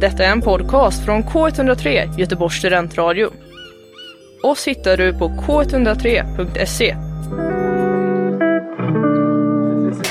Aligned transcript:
Detta 0.00 0.24
är 0.24 0.32
en 0.32 0.40
podcast 0.40 1.04
från 1.04 1.24
K103 1.24 2.18
Göteborgs 2.18 2.54
studentradio. 2.54 3.30
Oss 4.42 4.68
hittar 4.68 4.96
du 4.96 5.12
på 5.14 5.28
k103.se. 5.28 6.96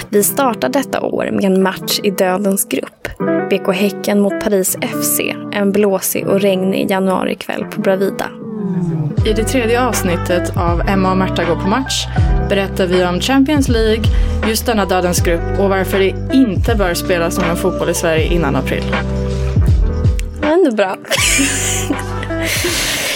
Vi 0.10 0.24
startar 0.24 0.70
detta 0.70 1.02
år 1.02 1.30
med 1.32 1.44
en 1.44 1.64
match 1.64 2.00
i 2.04 2.12
dödens 2.12 2.68
grupp. 2.68 3.08
BK 3.50 3.74
Häcken 3.74 4.20
mot 4.20 4.44
Paris 4.44 4.78
FC. 4.82 5.20
En 5.52 5.72
blåsig 5.72 6.28
och 6.28 6.42
regnig 6.42 6.92
januarikväll 6.92 7.66
på 7.66 7.82
Bravida. 7.82 8.26
I 9.26 9.34
det 9.34 9.44
tredje 9.44 9.82
avsnittet 9.82 10.58
av 10.58 10.82
Emma 10.90 11.12
och 11.12 11.18
Märta 11.18 11.46
går 11.46 11.56
på 11.56 11.68
match 11.68 12.08
berättar 12.50 12.88
vi 12.88 13.06
om 13.06 13.20
Champions 13.20 13.70
League, 13.70 14.04
just 14.48 14.66
denna 14.66 14.86
dödens 14.86 15.24
grupp 15.24 15.60
och 15.60 15.70
varför 15.70 16.00
det 16.00 16.16
inte 16.34 16.76
bör 16.76 16.94
spelas 16.94 17.40
någon 17.40 17.58
fotboll 17.58 17.90
i 17.90 17.94
Sverige 17.94 18.34
innan 18.34 18.56
april. 18.56 18.84
Ändå 20.60 20.72
bra. 20.72 20.98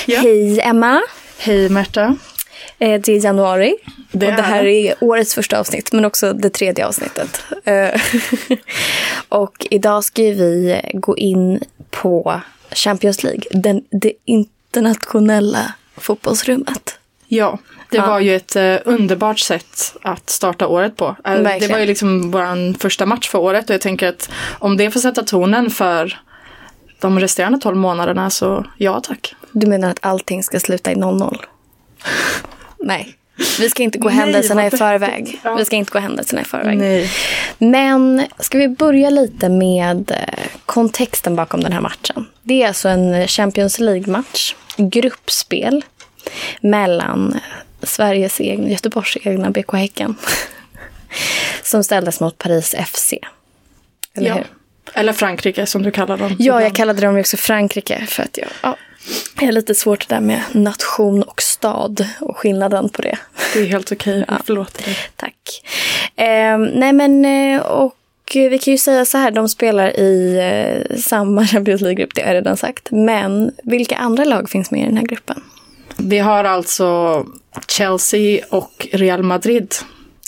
Ja. 0.05 0.19
Hej 0.19 0.59
Emma. 0.61 1.01
Hej 1.37 1.69
Märta. 1.69 2.15
Eh, 2.79 3.01
Det 3.01 3.11
är 3.11 3.25
januari. 3.25 3.75
Det 4.11 4.27
och 4.27 4.33
det 4.33 4.39
är 4.39 4.43
här 4.43 4.65
är 4.65 4.93
årets 4.99 5.35
första 5.35 5.59
avsnitt, 5.59 5.91
men 5.93 6.05
också 6.05 6.33
det 6.33 6.49
tredje 6.49 6.87
avsnittet. 6.87 7.41
Eh, 7.63 8.01
och 9.29 9.67
idag 9.69 10.03
ska 10.03 10.21
vi 10.21 10.81
gå 10.93 11.17
in 11.17 11.59
på 11.91 12.41
Champions 12.71 13.23
League, 13.23 13.41
den, 13.51 13.83
det 13.91 14.13
internationella 14.25 15.73
fotbollsrummet. 15.97 16.97
Ja, 17.27 17.59
det 17.89 17.97
Ja. 17.97 18.05
var 18.07 18.19
ju 18.19 18.35
ett 18.35 18.55
eh, 18.55 18.75
underbart 18.85 19.39
sätt 19.39 19.95
att 20.01 20.29
starta 20.29 20.67
året 20.67 20.95
på. 20.97 21.15
Eh, 21.25 21.31
det 21.33 21.41
Verkligen. 21.41 21.71
var 21.71 21.79
ju 21.79 21.85
liksom 21.85 22.31
vår 22.31 22.77
första 22.79 23.05
match 23.05 23.29
för 23.29 23.39
året 23.39 23.69
och 23.69 23.73
jag 23.73 23.81
tänker 23.81 24.07
att 24.07 24.29
om 24.59 24.77
det 24.77 24.91
får 24.91 24.99
sätta 24.99 25.23
tonen 25.23 25.69
för 25.69 26.19
de 27.07 27.19
resterande 27.19 27.59
12 27.59 27.77
månaderna 27.77 28.29
så 28.29 28.65
ja 28.77 28.99
tack. 29.03 29.35
Du 29.51 29.67
menar 29.67 29.89
att 29.89 29.99
allting 30.01 30.43
ska 30.43 30.59
sluta 30.59 30.91
i 30.91 30.95
0-0? 30.95 31.37
Nej. 32.79 33.15
Vi 33.59 33.69
ska 33.69 33.83
inte 33.83 33.97
gå 33.97 34.07
Nej, 34.09 34.17
händelserna 34.17 34.67
i 34.67 34.71
förväg. 34.71 35.39
Ja. 35.43 35.55
Vi 35.55 35.65
ska 35.65 35.75
inte 35.75 35.91
gå 35.91 35.99
händelserna 35.99 36.41
i 36.41 36.45
förväg. 36.45 36.77
Nej. 36.77 37.11
Men 37.57 38.25
ska 38.39 38.57
vi 38.57 38.67
börja 38.67 39.09
lite 39.09 39.49
med 39.49 40.11
eh, 40.11 40.45
kontexten 40.65 41.35
bakom 41.35 41.59
den 41.61 41.71
här 41.71 41.81
matchen. 41.81 42.25
Det 42.41 42.63
är 42.63 42.67
alltså 42.67 42.89
en 42.89 43.27
Champions 43.27 43.79
League-match, 43.79 44.55
gruppspel 44.77 45.85
mellan 46.61 47.39
Sveriges 47.83 48.41
egna, 48.41 48.69
Göteborgs 48.69 49.17
egna 49.23 49.49
BK 49.51 49.73
Häcken 49.73 50.15
som 51.63 51.83
ställdes 51.83 52.19
mot 52.19 52.37
Paris 52.37 52.75
FC. 52.87 53.13
Eller 54.13 54.27
Ja. 54.29 54.35
hur? 54.35 54.45
Eller 54.93 55.13
Frankrike 55.13 55.65
som 55.65 55.83
du 55.83 55.91
kallar 55.91 56.17
dem. 56.17 56.35
Ja, 56.39 56.61
jag 56.61 56.75
kallade 56.75 57.01
dem 57.01 57.17
också 57.19 57.37
Frankrike 57.37 58.05
för 58.07 58.23
att 58.23 58.37
jag, 58.37 58.47
ja, 58.61 58.77
jag 59.39 59.47
har 59.47 59.51
lite 59.51 59.75
svårt 59.75 60.09
det 60.09 60.15
där 60.15 60.21
med 60.21 60.41
nation 60.51 61.23
och 61.23 61.41
stad 61.41 62.07
och 62.19 62.37
skillnaden 62.37 62.89
på 62.89 63.01
det. 63.01 63.17
Det 63.53 63.59
är 63.59 63.65
helt 63.65 63.91
okej, 63.91 64.25
vi 64.29 64.35
förlåter 64.45 64.83
dig. 64.83 64.97
Tack. 65.15 65.63
Eh, 66.15 66.57
nej 66.57 66.93
men, 66.93 67.25
eh, 67.25 67.61
och 67.61 67.95
vi 68.33 68.59
kan 68.59 68.71
ju 68.71 68.77
säga 68.77 69.05
så 69.05 69.17
här, 69.17 69.31
de 69.31 69.49
spelar 69.49 69.99
i 69.99 70.39
eh, 70.89 70.97
samma 70.97 71.47
Champions 71.47 71.81
League-grupp, 71.81 72.15
det 72.15 72.21
har 72.21 72.27
jag 72.27 72.35
redan 72.35 72.57
sagt. 72.57 72.91
Men 72.91 73.51
vilka 73.63 73.95
andra 73.95 74.23
lag 74.23 74.49
finns 74.49 74.71
med 74.71 74.81
i 74.81 74.85
den 74.85 74.97
här 74.97 75.05
gruppen? 75.05 75.43
Vi 75.97 76.19
har 76.19 76.43
alltså 76.43 77.23
Chelsea 77.67 78.45
och 78.49 78.87
Real 78.91 79.23
Madrid. 79.23 79.75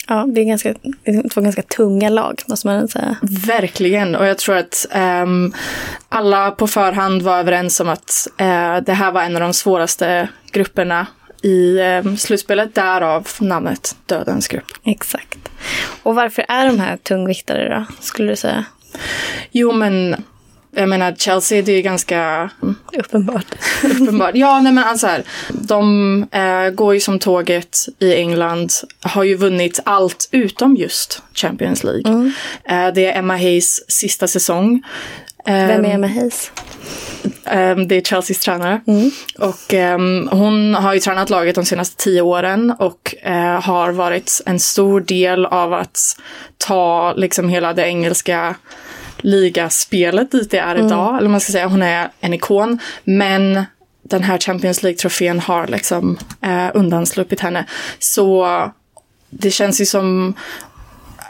Ja, 0.07 0.25
det 0.27 0.41
är, 0.41 0.45
ganska, 0.45 0.73
det 1.03 1.11
är 1.11 1.29
två 1.29 1.41
ganska 1.41 1.61
tunga 1.61 2.09
lag, 2.09 2.41
måste 2.47 2.67
man 2.67 2.87
säga. 2.87 3.15
Verkligen, 3.47 4.15
och 4.15 4.25
jag 4.25 4.37
tror 4.37 4.55
att 4.55 4.85
ehm, 4.91 5.53
alla 6.09 6.51
på 6.51 6.67
förhand 6.67 7.21
var 7.21 7.39
överens 7.39 7.79
om 7.79 7.89
att 7.89 8.27
eh, 8.37 8.77
det 8.77 8.93
här 8.93 9.11
var 9.11 9.21
en 9.21 9.35
av 9.35 9.41
de 9.41 9.53
svåraste 9.53 10.29
grupperna 10.51 11.07
i 11.41 11.79
um, 11.81 12.17
slutspelet, 12.17 12.75
därav 12.75 13.27
namnet 13.39 13.95
Dödens 14.05 14.47
grupp. 14.47 14.71
Exakt. 14.83 15.39
Och 16.03 16.15
varför 16.15 16.45
är 16.47 16.65
de 16.65 16.79
här 16.79 16.97
tungviktare 16.97 17.69
då, 17.69 17.95
skulle 17.99 18.31
du 18.31 18.35
säga? 18.35 18.65
Jo, 19.51 19.71
men 19.71 20.15
jag 20.75 20.89
menar 20.89 21.15
Chelsea, 21.17 21.61
det 21.61 21.71
är 21.71 21.81
ganska 21.81 22.49
Uppenbart. 22.97 23.45
uppenbart. 23.83 24.31
Ja, 24.35 24.61
nej 24.61 24.71
men 24.73 24.83
alltså 24.83 25.07
här, 25.07 25.23
de 25.49 26.25
eh, 26.31 26.69
går 26.69 26.93
ju 26.93 26.99
som 26.99 27.19
tåget 27.19 27.77
i 27.99 28.15
England, 28.15 28.71
har 29.01 29.23
ju 29.23 29.35
vunnit 29.35 29.79
allt 29.85 30.29
utom 30.31 30.75
just 30.75 31.21
Champions 31.33 31.83
League. 31.83 32.31
Eh, 32.63 32.93
det 32.93 33.05
är 33.05 33.19
Emma 33.19 33.33
Hayes 33.33 33.91
sista 33.91 34.27
säsong. 34.27 34.83
Vem 35.45 35.55
är 35.55 35.73
Ehm, 35.73 35.85
Emma 35.85 36.07
Hayes? 36.07 36.51
Ehm, 37.45 37.87
det 37.87 37.95
är 37.95 38.01
Chelseas 38.01 38.39
tränare. 38.39 38.81
Och 39.39 39.73
ehm, 39.73 40.29
hon 40.31 40.75
har 40.75 40.93
ju 40.93 40.99
tränat 40.99 41.29
laget 41.29 41.55
de 41.55 41.65
senaste 41.65 42.03
tio 42.03 42.21
åren 42.21 42.73
och 42.79 43.15
eh, 43.21 43.61
har 43.61 43.91
varit 43.91 44.41
en 44.45 44.59
stor 44.59 45.01
del 45.01 45.45
av 45.45 45.73
att 45.73 45.99
ta 46.57 47.13
liksom 47.13 47.49
hela 47.49 47.73
det 47.73 47.83
engelska 47.87 48.55
ligaspelet 49.25 50.31
dit 50.31 50.51
det 50.51 50.57
är 50.57 50.85
idag. 50.85 51.17
Eller 51.17 51.29
man 51.29 51.39
ska 51.39 51.51
säga, 51.51 51.67
hon 51.67 51.81
är 51.81 52.09
en 52.19 52.33
ikon. 52.33 52.79
Men 53.03 53.65
den 54.03 54.23
här 54.23 54.37
Champions 54.37 54.83
League-trofén 54.83 55.39
har 55.39 55.67
liksom 55.67 56.17
eh, 56.41 56.69
undansluppit 56.73 57.39
henne. 57.39 57.65
Så 57.99 58.47
det 59.29 59.51
känns 59.51 59.81
ju 59.81 59.85
som 59.85 60.33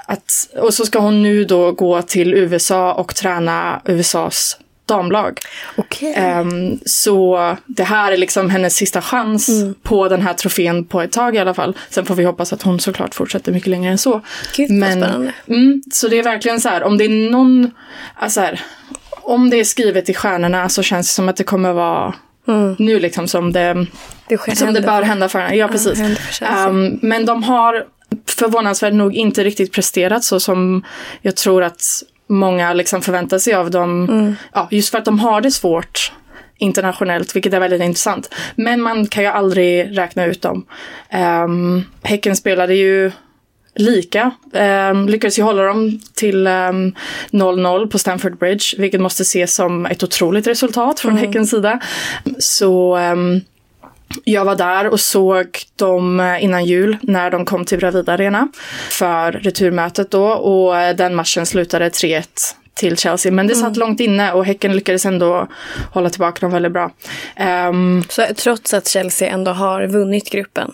att, 0.05 0.31
och 0.57 0.73
så 0.73 0.85
ska 0.85 0.99
hon 0.99 1.23
nu 1.23 1.45
då 1.45 1.71
gå 1.71 2.01
till 2.01 2.33
USA 2.33 2.93
och 2.93 3.15
träna 3.15 3.81
USAs 3.85 4.57
damlag. 4.85 5.39
Okej. 5.75 6.13
Ehm, 6.15 6.79
så 6.85 7.55
det 7.65 7.83
här 7.83 8.11
är 8.11 8.17
liksom 8.17 8.49
hennes 8.49 8.75
sista 8.75 9.01
chans 9.01 9.49
på 9.83 10.07
den 10.07 10.21
här 10.21 10.33
trofén 10.33 10.85
på 10.85 11.01
ett 11.01 11.11
tag 11.11 11.35
i 11.35 11.39
alla 11.39 11.53
fall. 11.53 11.77
Sen 11.89 12.05
får 12.05 12.15
vi 12.15 12.23
hoppas 12.23 12.53
att 12.53 12.61
hon 12.61 12.79
såklart 12.79 13.15
fortsätter 13.15 13.51
mycket 13.51 13.69
längre 13.69 13.91
än 13.91 13.97
så. 13.97 14.21
Gud, 14.55 14.81
vad 14.81 14.91
spännande. 14.91 15.33
Mm, 15.47 15.83
så 15.91 16.07
det 16.07 16.19
är 16.19 16.23
verkligen 16.23 16.61
så 16.61 16.69
här, 16.69 16.83
om 16.83 16.97
det 16.97 17.05
är 17.05 17.31
någon, 17.31 17.71
alltså 18.15 18.41
här, 18.41 18.61
om 19.21 19.49
det 19.49 19.59
är 19.59 19.63
skrivet 19.63 20.09
i 20.09 20.13
stjärnorna 20.13 20.69
så 20.69 20.83
känns 20.83 21.07
det 21.07 21.13
som 21.13 21.29
att 21.29 21.37
det 21.37 21.43
kommer 21.43 21.73
vara 21.73 22.13
nu 22.77 22.99
liksom 22.99 23.27
som 23.27 23.51
det, 23.51 23.85
Det 24.27 24.55
som 24.55 24.73
det 24.73 24.81
bör 24.81 25.01
hända 25.01 25.29
för 25.29 25.39
henne. 25.39 25.55
Ja, 25.55 25.67
precis. 25.67 25.99
för 25.99 26.15
Chelsea. 26.15 26.67
Ehm, 26.67 26.99
men 27.01 27.25
de 27.25 27.43
har 27.43 27.85
förvånansvärt 28.27 28.93
nog 28.93 29.15
inte 29.15 29.43
riktigt 29.43 29.71
presterat 29.71 30.23
så 30.23 30.39
som 30.39 30.83
jag 31.21 31.35
tror 31.35 31.63
att 31.63 31.81
många 32.27 32.73
liksom 32.73 33.01
förväntar 33.01 33.37
sig 33.37 33.53
av 33.53 33.71
dem. 33.71 34.09
Mm. 34.09 34.35
Ja, 34.53 34.67
just 34.71 34.89
för 34.89 34.97
att 34.97 35.05
de 35.05 35.19
har 35.19 35.41
det 35.41 35.51
svårt 35.51 36.11
internationellt, 36.57 37.35
vilket 37.35 37.53
är 37.53 37.59
väldigt 37.59 37.81
intressant. 37.81 38.33
Men 38.55 38.81
man 38.81 39.07
kan 39.07 39.23
ju 39.23 39.29
aldrig 39.29 39.97
räkna 39.97 40.25
ut 40.25 40.41
dem. 40.41 40.65
Um, 41.45 41.83
häcken 42.03 42.35
spelade 42.35 42.75
ju 42.75 43.11
lika. 43.75 44.31
Um, 44.91 45.09
lyckades 45.09 45.39
ju 45.39 45.43
hålla 45.43 45.63
dem 45.63 45.99
till 46.13 46.47
ehm, 46.47 46.95
0-0 47.31 47.87
på 47.87 47.99
Stamford 47.99 48.37
Bridge, 48.37 48.65
vilket 48.77 49.01
måste 49.01 49.21
ses 49.21 49.55
som 49.55 49.85
ett 49.85 50.03
otroligt 50.03 50.47
resultat 50.47 50.99
från 50.99 51.17
Häckens 51.17 51.49
sida. 51.49 51.79
Så 52.39 52.95
ehm, 52.95 53.41
jag 54.23 54.45
var 54.45 54.55
där 54.55 54.87
och 54.87 54.99
såg 54.99 55.47
dem 55.75 56.19
eh, 56.19 56.43
innan 56.43 56.65
jul 56.65 56.97
när 57.01 57.31
de 57.31 57.45
kom 57.45 57.65
till 57.65 57.77
Bravida 57.79 58.13
Arena 58.13 58.47
för 58.89 59.31
returmötet 59.31 60.11
då 60.11 60.25
och 60.27 60.77
eh, 60.77 60.95
den 60.95 61.15
matchen 61.15 61.45
slutade 61.45 61.89
3-1 61.89 62.23
till 62.73 62.97
Chelsea. 62.97 63.31
Men 63.31 63.47
det 63.47 63.55
satt 63.55 63.77
långt 63.77 63.99
inne 63.99 64.31
och 64.31 64.45
Häcken 64.45 64.73
lyckades 64.75 65.05
ändå 65.05 65.47
hålla 65.91 66.09
tillbaka 66.09 66.39
dem 66.39 66.51
väldigt 66.51 66.71
bra. 66.71 66.91
Ehm, 67.35 68.03
Så 68.09 68.25
trots 68.35 68.73
att 68.73 68.87
Chelsea 68.87 69.29
ändå 69.29 69.51
har 69.51 69.87
vunnit 69.87 70.29
gruppen, 70.29 70.73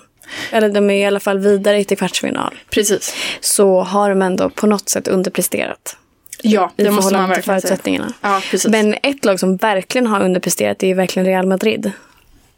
eller 0.51 0.69
de 0.69 0.89
är 0.89 0.93
i 0.93 1.05
alla 1.05 1.19
fall 1.19 1.39
vidare 1.39 1.83
till 1.83 1.97
kvartsfinal, 1.97 2.55
precis. 2.69 3.15
så 3.41 3.81
har 3.81 4.09
de 4.09 4.21
ändå 4.21 4.49
på 4.49 4.67
något 4.67 4.89
sätt 4.89 5.07
underpresterat 5.07 5.97
Ja, 6.43 6.71
det 6.75 6.91
måste 6.91 7.13
man 7.13 7.29
verkligen 7.29 7.61
säga. 7.61 7.69
förutsättningarna. 7.69 8.13
Ja, 8.21 8.41
precis. 8.51 8.71
Men 8.71 8.95
ett 9.03 9.25
lag 9.25 9.39
som 9.39 9.57
verkligen 9.57 10.07
har 10.07 10.21
underpresterat 10.23 10.83
är 10.83 10.87
ju 10.87 10.93
verkligen 10.93 11.25
Real 11.25 11.47
Madrid. 11.47 11.91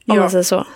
Om 0.08 0.16
Ja. 0.16 0.22
man 0.22 0.32
säger 0.32 0.44
så. 0.44 0.68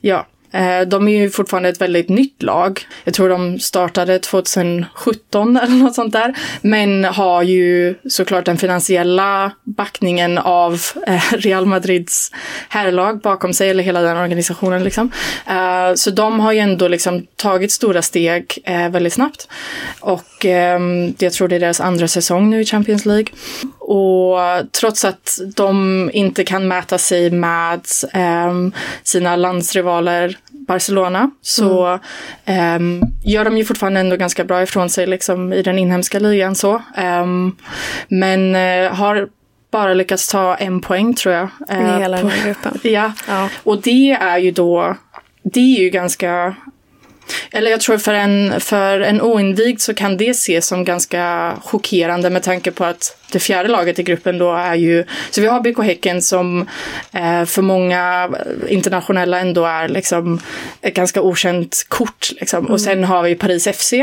Ja, 0.00 0.26
eh, 0.52 0.80
de 0.80 1.08
är 1.08 1.16
ju 1.20 1.30
fortfarande 1.30 1.68
ett 1.68 1.80
väldigt 1.80 2.08
nytt 2.08 2.42
lag. 2.42 2.86
Jag 3.04 3.14
tror 3.14 3.28
de 3.28 3.58
startade 3.58 4.18
2017 4.18 5.56
eller 5.62 5.74
något 5.76 5.94
sånt 5.94 6.12
där. 6.12 6.34
Men 6.62 7.04
har 7.04 7.42
ju 7.42 7.94
såklart 8.08 8.44
den 8.44 8.58
finansiella 8.58 9.52
backningen 9.64 10.38
av 10.38 10.80
eh, 11.06 11.22
Real 11.32 11.66
Madrids 11.66 12.32
herrlag 12.68 13.20
bakom 13.20 13.52
sig, 13.54 13.70
eller 13.70 13.82
hela 13.82 14.00
den 14.00 14.16
organisationen 14.16 14.84
liksom. 14.84 15.10
Eh, 15.46 15.94
Så 15.94 16.10
de 16.10 16.40
har 16.40 16.52
ju 16.52 16.58
ändå 16.58 16.88
liksom 16.88 17.26
tagit 17.36 17.72
stora 17.72 18.02
steg 18.02 18.58
väldigt 18.90 19.12
snabbt. 19.12 19.48
Och 20.00 20.35
jag 21.18 21.32
tror 21.32 21.48
det 21.48 21.56
är 21.56 21.60
deras 21.60 21.80
andra 21.80 22.08
säsong 22.08 22.50
nu 22.50 22.60
i 22.60 22.64
Champions 22.64 23.06
League. 23.06 23.26
Och 23.78 24.38
trots 24.80 25.04
att 25.04 25.38
de 25.56 26.10
inte 26.12 26.44
kan 26.44 26.68
mäta 26.68 26.98
sig 26.98 27.30
med 27.30 27.80
ehm, 28.12 28.72
sina 29.02 29.36
landsrivaler 29.36 30.38
Barcelona 30.50 31.30
så 31.42 31.98
ehm, 32.44 33.00
gör 33.24 33.44
de 33.44 33.58
ju 33.58 33.64
fortfarande 33.64 34.00
ändå 34.00 34.16
ganska 34.16 34.44
bra 34.44 34.62
ifrån 34.62 34.90
sig 34.90 35.06
liksom, 35.06 35.52
i 35.52 35.62
den 35.62 35.78
inhemska 35.78 36.18
ligan. 36.18 36.54
så. 36.54 36.82
Ehm, 36.96 37.56
men 38.08 38.54
eh, 38.54 38.92
har 38.94 39.28
bara 39.72 39.94
lyckats 39.94 40.28
ta 40.28 40.54
en 40.54 40.80
poäng 40.80 41.14
tror 41.14 41.34
jag. 41.34 41.44
I 41.70 41.72
eh, 41.72 41.98
hela 41.98 42.16
på- 42.16 42.22
den 42.22 42.30
här 42.30 42.46
gruppen. 42.46 42.78
Ja. 42.92 43.12
Ja. 43.28 43.48
och 43.62 43.82
det 43.82 44.10
är 44.12 44.38
ju 44.38 44.50
då, 44.50 44.96
det 45.42 45.60
är 45.60 45.80
ju 45.82 45.90
ganska 45.90 46.54
eller 47.52 47.70
jag 47.70 47.80
tror 47.80 47.98
för 47.98 48.14
en, 48.14 48.60
för 48.60 49.00
en 49.00 49.20
oinvigd 49.20 49.80
så 49.80 49.94
kan 49.94 50.16
det 50.16 50.30
ses 50.30 50.66
som 50.66 50.84
ganska 50.84 51.54
chockerande 51.64 52.30
med 52.30 52.42
tanke 52.42 52.70
på 52.70 52.84
att 52.84 53.16
det 53.32 53.40
fjärde 53.40 53.68
laget 53.68 53.98
i 53.98 54.02
gruppen 54.02 54.38
då 54.38 54.52
är 54.52 54.74
ju, 54.74 55.04
så 55.30 55.40
vi 55.40 55.46
har 55.46 55.60
BK 55.60 55.84
Häcken 55.84 56.22
som 56.22 56.68
eh, 57.12 57.44
för 57.44 57.62
många 57.62 58.30
internationella 58.68 59.40
ändå 59.40 59.64
är 59.64 59.88
liksom 59.88 60.40
ett 60.80 60.94
ganska 60.94 61.22
okänt 61.22 61.86
kort. 61.88 62.30
Liksom. 62.40 62.66
Och 62.66 62.80
sen 62.80 63.04
har 63.04 63.22
vi 63.22 63.34
Paris 63.34 63.68
FC 63.68 63.94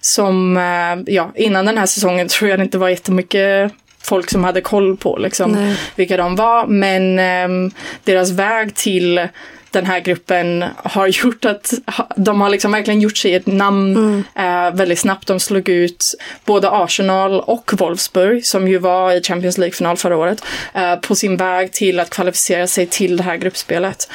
som, 0.00 0.56
eh, 0.56 1.14
ja, 1.14 1.32
innan 1.34 1.66
den 1.66 1.78
här 1.78 1.86
säsongen 1.86 2.28
tror 2.28 2.50
jag 2.50 2.58
det 2.58 2.62
inte 2.62 2.78
var 2.78 2.88
jättemycket 2.88 3.72
folk 4.02 4.30
som 4.30 4.44
hade 4.44 4.60
koll 4.60 4.96
på 4.96 5.16
liksom, 5.18 5.52
Nej. 5.52 5.76
vilka 5.96 6.16
de 6.16 6.36
var. 6.36 6.66
Men 6.66 7.18
ehm, 7.18 7.70
deras 8.04 8.30
väg 8.30 8.74
till 8.74 9.28
den 9.70 9.86
här 9.86 10.00
gruppen 10.00 10.64
har 10.76 11.06
gjort 11.06 11.44
att 11.44 11.74
de 12.16 12.40
har 12.40 12.50
liksom 12.50 12.72
verkligen 12.72 13.00
gjort 13.00 13.16
sig 13.16 13.34
ett 13.34 13.46
namn 13.46 14.24
eh, 14.34 14.74
väldigt 14.74 14.98
snabbt. 14.98 15.26
De 15.26 15.40
slog 15.40 15.68
ut 15.68 16.14
både 16.44 16.70
Arsenal 16.70 17.40
och 17.40 17.72
Wolfsburg 17.78 18.46
som 18.46 18.68
ju 18.68 18.78
var 18.78 19.12
i 19.12 19.22
Champions 19.22 19.58
League-final 19.58 19.96
förra 19.96 20.16
året 20.16 20.44
eh, 20.74 20.96
på 20.96 21.14
sin 21.14 21.36
väg 21.36 21.72
till 21.72 22.00
att 22.00 22.10
kvalificera 22.10 22.66
sig 22.66 22.86
till 22.86 23.16
det 23.16 23.22
här 23.22 23.36
gruppspelet. 23.36 24.08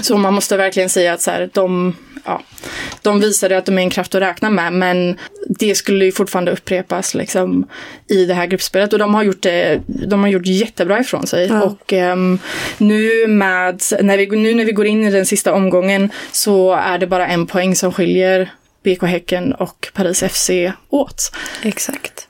Så 0.00 0.16
man 0.16 0.34
måste 0.34 0.56
verkligen 0.56 0.88
säga 0.88 1.12
att 1.12 1.20
så 1.20 1.30
här, 1.30 1.50
de, 1.52 1.96
ja, 2.24 2.42
de 3.02 3.20
visade 3.20 3.58
att 3.58 3.66
de 3.66 3.78
är 3.78 3.82
en 3.82 3.90
kraft 3.90 4.14
att 4.14 4.22
räkna 4.22 4.50
med 4.50 4.72
men 4.72 5.18
det 5.46 5.74
skulle 5.74 6.04
ju 6.04 6.12
fortfarande 6.12 6.52
upprepas 6.52 7.14
liksom, 7.14 7.66
i 8.08 8.24
det 8.24 8.34
här 8.34 8.46
gruppspelet 8.46 8.92
och 8.92 8.98
de 8.98 9.14
har 9.14 9.22
gjort, 9.22 9.42
det, 9.42 9.80
de 9.86 10.20
har 10.20 10.28
gjort 10.28 10.46
jättebra 10.46 11.00
ifrån 11.00 11.26
sig. 11.26 11.46
Ja. 11.46 11.62
Och 11.62 11.92
ehm, 11.92 12.38
nu, 12.78 13.26
med, 13.26 13.82
när 14.00 14.16
vi, 14.16 14.26
nu 14.26 14.54
när 14.54 14.64
vi 14.64 14.72
går 14.72 14.86
in 14.86 15.04
i 15.04 15.10
den 15.10 15.26
sista 15.26 15.52
omgången 15.52 16.10
så 16.32 16.72
är 16.72 16.98
det 16.98 17.06
bara 17.06 17.26
en 17.26 17.46
poäng 17.46 17.76
som 17.76 17.92
skiljer 17.92 18.50
BK 18.84 19.02
Häcken 19.02 19.52
och 19.52 19.88
Paris 19.94 20.22
FC 20.22 20.50
åt. 20.88 21.32
Exakt. 21.62 22.28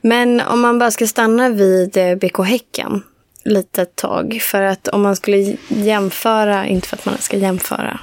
Men 0.00 0.40
om 0.40 0.60
man 0.60 0.78
bara 0.78 0.90
ska 0.90 1.06
stanna 1.06 1.48
vid 1.48 1.96
eh, 1.96 2.14
BK 2.14 2.38
Häcken 2.38 3.02
lite 3.44 3.82
ett 3.82 3.96
tag. 3.96 4.38
För 4.42 4.62
att 4.62 4.88
om 4.88 5.02
man 5.02 5.16
skulle 5.16 5.56
jämföra, 5.68 6.66
inte 6.66 6.88
för 6.88 6.96
att 6.96 7.06
man 7.06 7.18
ska 7.18 7.36
jämföra, 7.36 8.00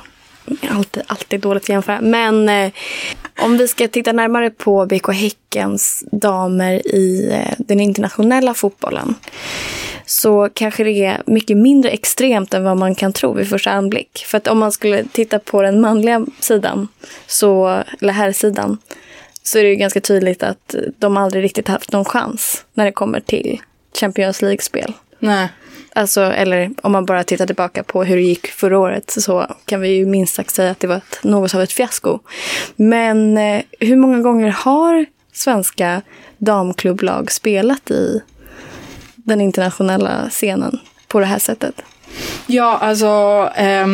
alltid, 0.69 1.03
alltid 1.07 1.39
dåligt 1.39 1.63
att 1.63 1.69
jämföra. 1.69 2.01
Men 2.01 2.49
eh, 2.49 2.71
om 3.41 3.57
vi 3.57 3.67
ska 3.67 3.87
titta 3.87 4.11
närmare 4.11 4.49
på 4.49 4.85
BK 4.85 5.13
Häckens 5.13 6.03
damer 6.11 6.87
i 6.87 7.31
eh, 7.31 7.53
den 7.57 7.79
internationella 7.79 8.53
fotbollen. 8.53 9.15
Så 10.05 10.49
kanske 10.53 10.83
det 10.83 11.05
är 11.05 11.21
mycket 11.25 11.57
mindre 11.57 11.91
extremt 11.91 12.53
än 12.53 12.63
vad 12.63 12.77
man 12.77 12.95
kan 12.95 13.13
tro 13.13 13.33
vid 13.33 13.49
första 13.49 13.71
anblick. 13.71 14.25
För 14.27 14.37
att 14.37 14.47
om 14.47 14.59
man 14.59 14.71
skulle 14.71 15.03
titta 15.03 15.39
på 15.39 15.61
den 15.61 15.81
manliga 15.81 16.25
sidan, 16.39 16.87
så, 17.27 17.83
eller 18.01 18.13
här 18.13 18.31
sidan, 18.31 18.77
så 19.43 19.59
är 19.59 19.63
det 19.63 19.69
ju 19.69 19.75
ganska 19.75 20.01
tydligt 20.01 20.43
att 20.43 20.75
de 20.97 21.17
aldrig 21.17 21.43
riktigt 21.43 21.67
haft 21.67 21.91
någon 21.91 22.05
chans 22.05 22.65
när 22.73 22.85
det 22.85 22.91
kommer 22.91 23.19
till 23.19 23.61
Champions 23.99 24.41
League-spel. 24.41 24.93
Nej. 25.19 25.49
Alltså, 25.93 26.21
eller 26.21 26.71
om 26.81 26.91
man 26.91 27.05
bara 27.05 27.23
tittar 27.23 27.45
tillbaka 27.45 27.83
på 27.83 28.03
hur 28.03 28.15
det 28.15 28.21
gick 28.21 28.47
förra 28.47 28.79
året 28.79 29.11
så 29.11 29.55
kan 29.65 29.81
vi 29.81 29.89
ju 29.89 30.05
minst 30.05 30.35
sagt 30.35 30.55
säga 30.55 30.71
att 30.71 30.79
det 30.79 30.87
var 30.87 30.95
ett, 30.95 31.23
något 31.23 31.55
av 31.55 31.61
ett 31.61 31.71
fiasko. 31.71 32.19
Men 32.75 33.37
eh, 33.37 33.61
hur 33.79 33.95
många 33.95 34.19
gånger 34.19 34.49
har 34.49 35.05
svenska 35.33 36.01
damklubblag 36.37 37.31
spelat 37.31 37.91
i 37.91 38.21
den 39.15 39.41
internationella 39.41 40.29
scenen 40.29 40.79
på 41.07 41.19
det 41.19 41.25
här 41.25 41.39
sättet? 41.39 41.81
Ja, 42.47 42.77
alltså 42.77 43.07
eh, 43.55 43.87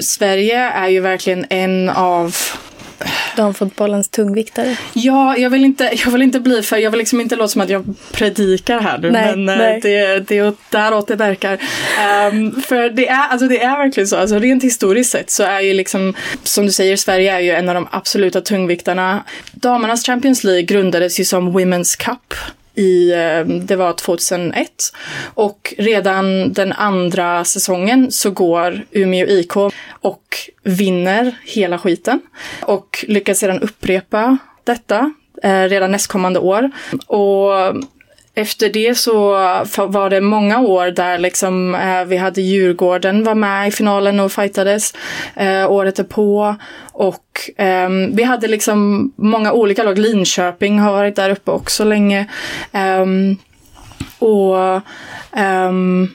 Sverige 0.00 0.58
är 0.58 0.88
ju 0.88 1.00
verkligen 1.00 1.46
en 1.50 1.88
av 1.88 2.36
Damfotbollens 3.36 4.08
tungviktare. 4.08 4.76
Ja, 4.92 5.36
jag 5.36 5.50
vill 5.50 5.64
inte, 5.64 5.90
jag 6.04 6.10
vill 6.10 6.22
inte 6.22 6.40
bli 6.40 6.62
för, 6.62 6.76
jag 6.76 6.90
vill 6.90 6.98
liksom 6.98 7.20
inte 7.20 7.36
låta 7.36 7.48
som 7.48 7.60
att 7.60 7.70
jag 7.70 7.84
predikar 8.12 8.80
här 8.80 8.98
nu, 8.98 9.10
Nej, 9.10 9.36
men 9.36 9.48
eh, 9.48 9.56
nej. 9.58 9.80
det, 9.82 10.18
det 10.28 10.38
är 10.38 10.48
åt- 10.48 10.70
däråt 10.70 11.08
det 11.08 11.16
verkar. 11.16 11.58
Ehm, 12.00 12.62
för 12.62 12.90
det 12.90 13.08
är, 13.08 13.28
alltså 13.28 13.48
det 13.48 13.62
är 13.62 13.76
verkligen 13.78 14.06
så, 14.08 14.16
alltså 14.16 14.38
rent 14.38 14.64
historiskt 14.64 15.10
sett 15.10 15.30
så 15.30 15.42
är 15.42 15.60
ju 15.60 15.74
liksom, 15.74 16.14
som 16.42 16.66
du 16.66 16.72
säger, 16.72 16.96
Sverige 16.96 17.32
är 17.34 17.40
ju 17.40 17.50
en 17.50 17.68
av 17.68 17.74
de 17.74 17.88
absoluta 17.90 18.40
tungviktarna. 18.40 19.24
Damernas 19.52 20.06
Champions 20.06 20.44
League 20.44 20.62
grundades 20.62 21.20
ju 21.20 21.24
som 21.24 21.58
Women's 21.58 22.04
Cup 22.04 22.34
i, 22.80 23.12
eh, 23.12 23.46
det 23.46 23.76
var 23.76 23.92
2001. 23.92 24.92
Och 25.34 25.74
redan 25.78 26.52
den 26.52 26.72
andra 26.72 27.44
säsongen 27.44 28.12
så 28.12 28.30
går 28.30 28.84
Umeå 28.90 29.26
IK 29.26 29.56
och 30.00 30.24
vinner 30.62 31.38
hela 31.44 31.78
skiten. 31.78 32.20
Och 32.62 33.04
lyckas 33.08 33.38
sedan 33.38 33.60
upprepa 33.60 34.38
detta 34.64 35.12
eh, 35.42 35.62
redan 35.62 35.90
nästkommande 35.90 36.40
år. 36.40 36.70
Och 37.06 37.50
efter 38.34 38.68
det 38.68 38.94
så 38.94 39.30
var 39.76 40.10
det 40.10 40.20
många 40.20 40.60
år 40.60 40.86
där 40.86 41.18
liksom, 41.18 41.74
eh, 41.74 42.04
vi 42.04 42.16
hade 42.16 42.40
Djurgården 42.40 43.24
var 43.24 43.34
med 43.34 43.68
i 43.68 43.70
finalen 43.70 44.20
och 44.20 44.32
fightades 44.32 44.94
eh, 45.36 45.70
året 45.70 46.08
på 46.08 46.56
Och 46.92 47.50
eh, 47.56 47.88
vi 48.12 48.22
hade 48.22 48.48
liksom 48.48 49.12
många 49.16 49.52
olika 49.52 49.82
lag. 49.82 49.98
Linköping 49.98 50.78
har 50.78 50.92
varit 50.92 51.16
där 51.16 51.30
uppe 51.30 51.50
också 51.50 51.84
länge. 51.84 52.26
Ehm, 52.72 53.36
och 54.18 54.80
ehm, 55.32 56.08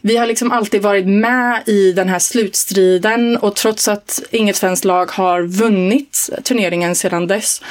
vi 0.00 0.16
har 0.16 0.26
liksom 0.26 0.52
alltid 0.52 0.82
varit 0.82 1.06
med 1.06 1.62
i 1.66 1.92
den 1.92 2.08
här 2.08 2.18
slutstriden 2.18 3.36
och 3.36 3.56
trots 3.56 3.88
att 3.88 4.22
inget 4.30 4.56
svenskt 4.56 4.84
lag 4.84 5.10
har 5.10 5.42
vunnit 5.42 6.30
turneringen 6.44 6.94
sedan 6.94 7.26
dess, 7.26 7.62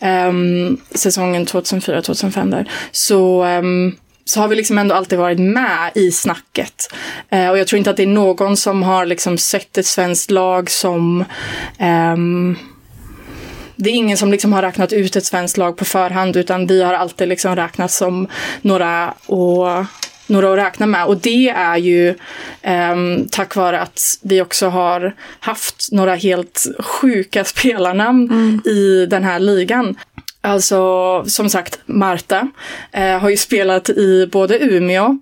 um, 0.00 0.80
säsongen 0.90 1.46
2004-2005 1.46 2.50
där, 2.50 2.70
så 2.92 3.44
um, 3.44 3.96
så 4.24 4.40
har 4.40 4.48
vi 4.48 4.56
liksom 4.56 4.78
ändå 4.78 4.94
alltid 4.94 5.18
varit 5.18 5.38
med 5.38 5.90
i 5.94 6.10
snacket. 6.10 6.94
Eh, 7.30 7.50
och 7.50 7.58
jag 7.58 7.66
tror 7.66 7.78
inte 7.78 7.90
att 7.90 7.96
det 7.96 8.02
är 8.02 8.06
någon 8.06 8.56
som 8.56 8.82
har 8.82 9.06
liksom 9.06 9.38
sett 9.38 9.78
ett 9.78 9.86
svenskt 9.86 10.30
lag 10.30 10.70
som 10.70 11.24
ehm, 11.78 12.56
det 13.76 13.90
är 13.90 13.94
ingen 13.94 14.16
som 14.16 14.30
liksom 14.30 14.52
har 14.52 14.62
räknat 14.62 14.92
ut 14.92 15.16
ett 15.16 15.24
svenskt 15.24 15.56
lag 15.56 15.76
på 15.76 15.84
förhand 15.84 16.36
utan 16.36 16.66
vi 16.66 16.82
har 16.82 16.94
alltid 16.94 17.28
liksom 17.28 17.56
räknat 17.56 17.90
som 17.90 18.28
några 18.62 19.14
och 19.26 19.84
några 20.26 20.52
att 20.52 20.58
räkna 20.58 20.86
med. 20.86 21.06
Och 21.06 21.16
det 21.16 21.48
är 21.48 21.76
ju 21.76 22.14
ehm, 22.62 23.28
tack 23.30 23.56
vare 23.56 23.80
att 23.80 24.00
vi 24.22 24.42
också 24.42 24.68
har 24.68 25.14
haft 25.40 25.88
några 25.92 26.14
helt 26.14 26.66
sjuka 26.78 27.44
spelarnamn 27.44 28.60
i 28.66 29.06
den 29.06 29.24
här 29.24 29.38
ligan. 29.38 29.96
Alltså 30.40 31.24
som 31.26 31.50
sagt, 31.50 31.78
Marta 31.86 32.48
eh, 32.92 33.18
har 33.18 33.30
ju 33.30 33.36
spelat 33.36 33.90
i 33.90 34.28
både 34.32 34.58
Umeå, 34.58 35.18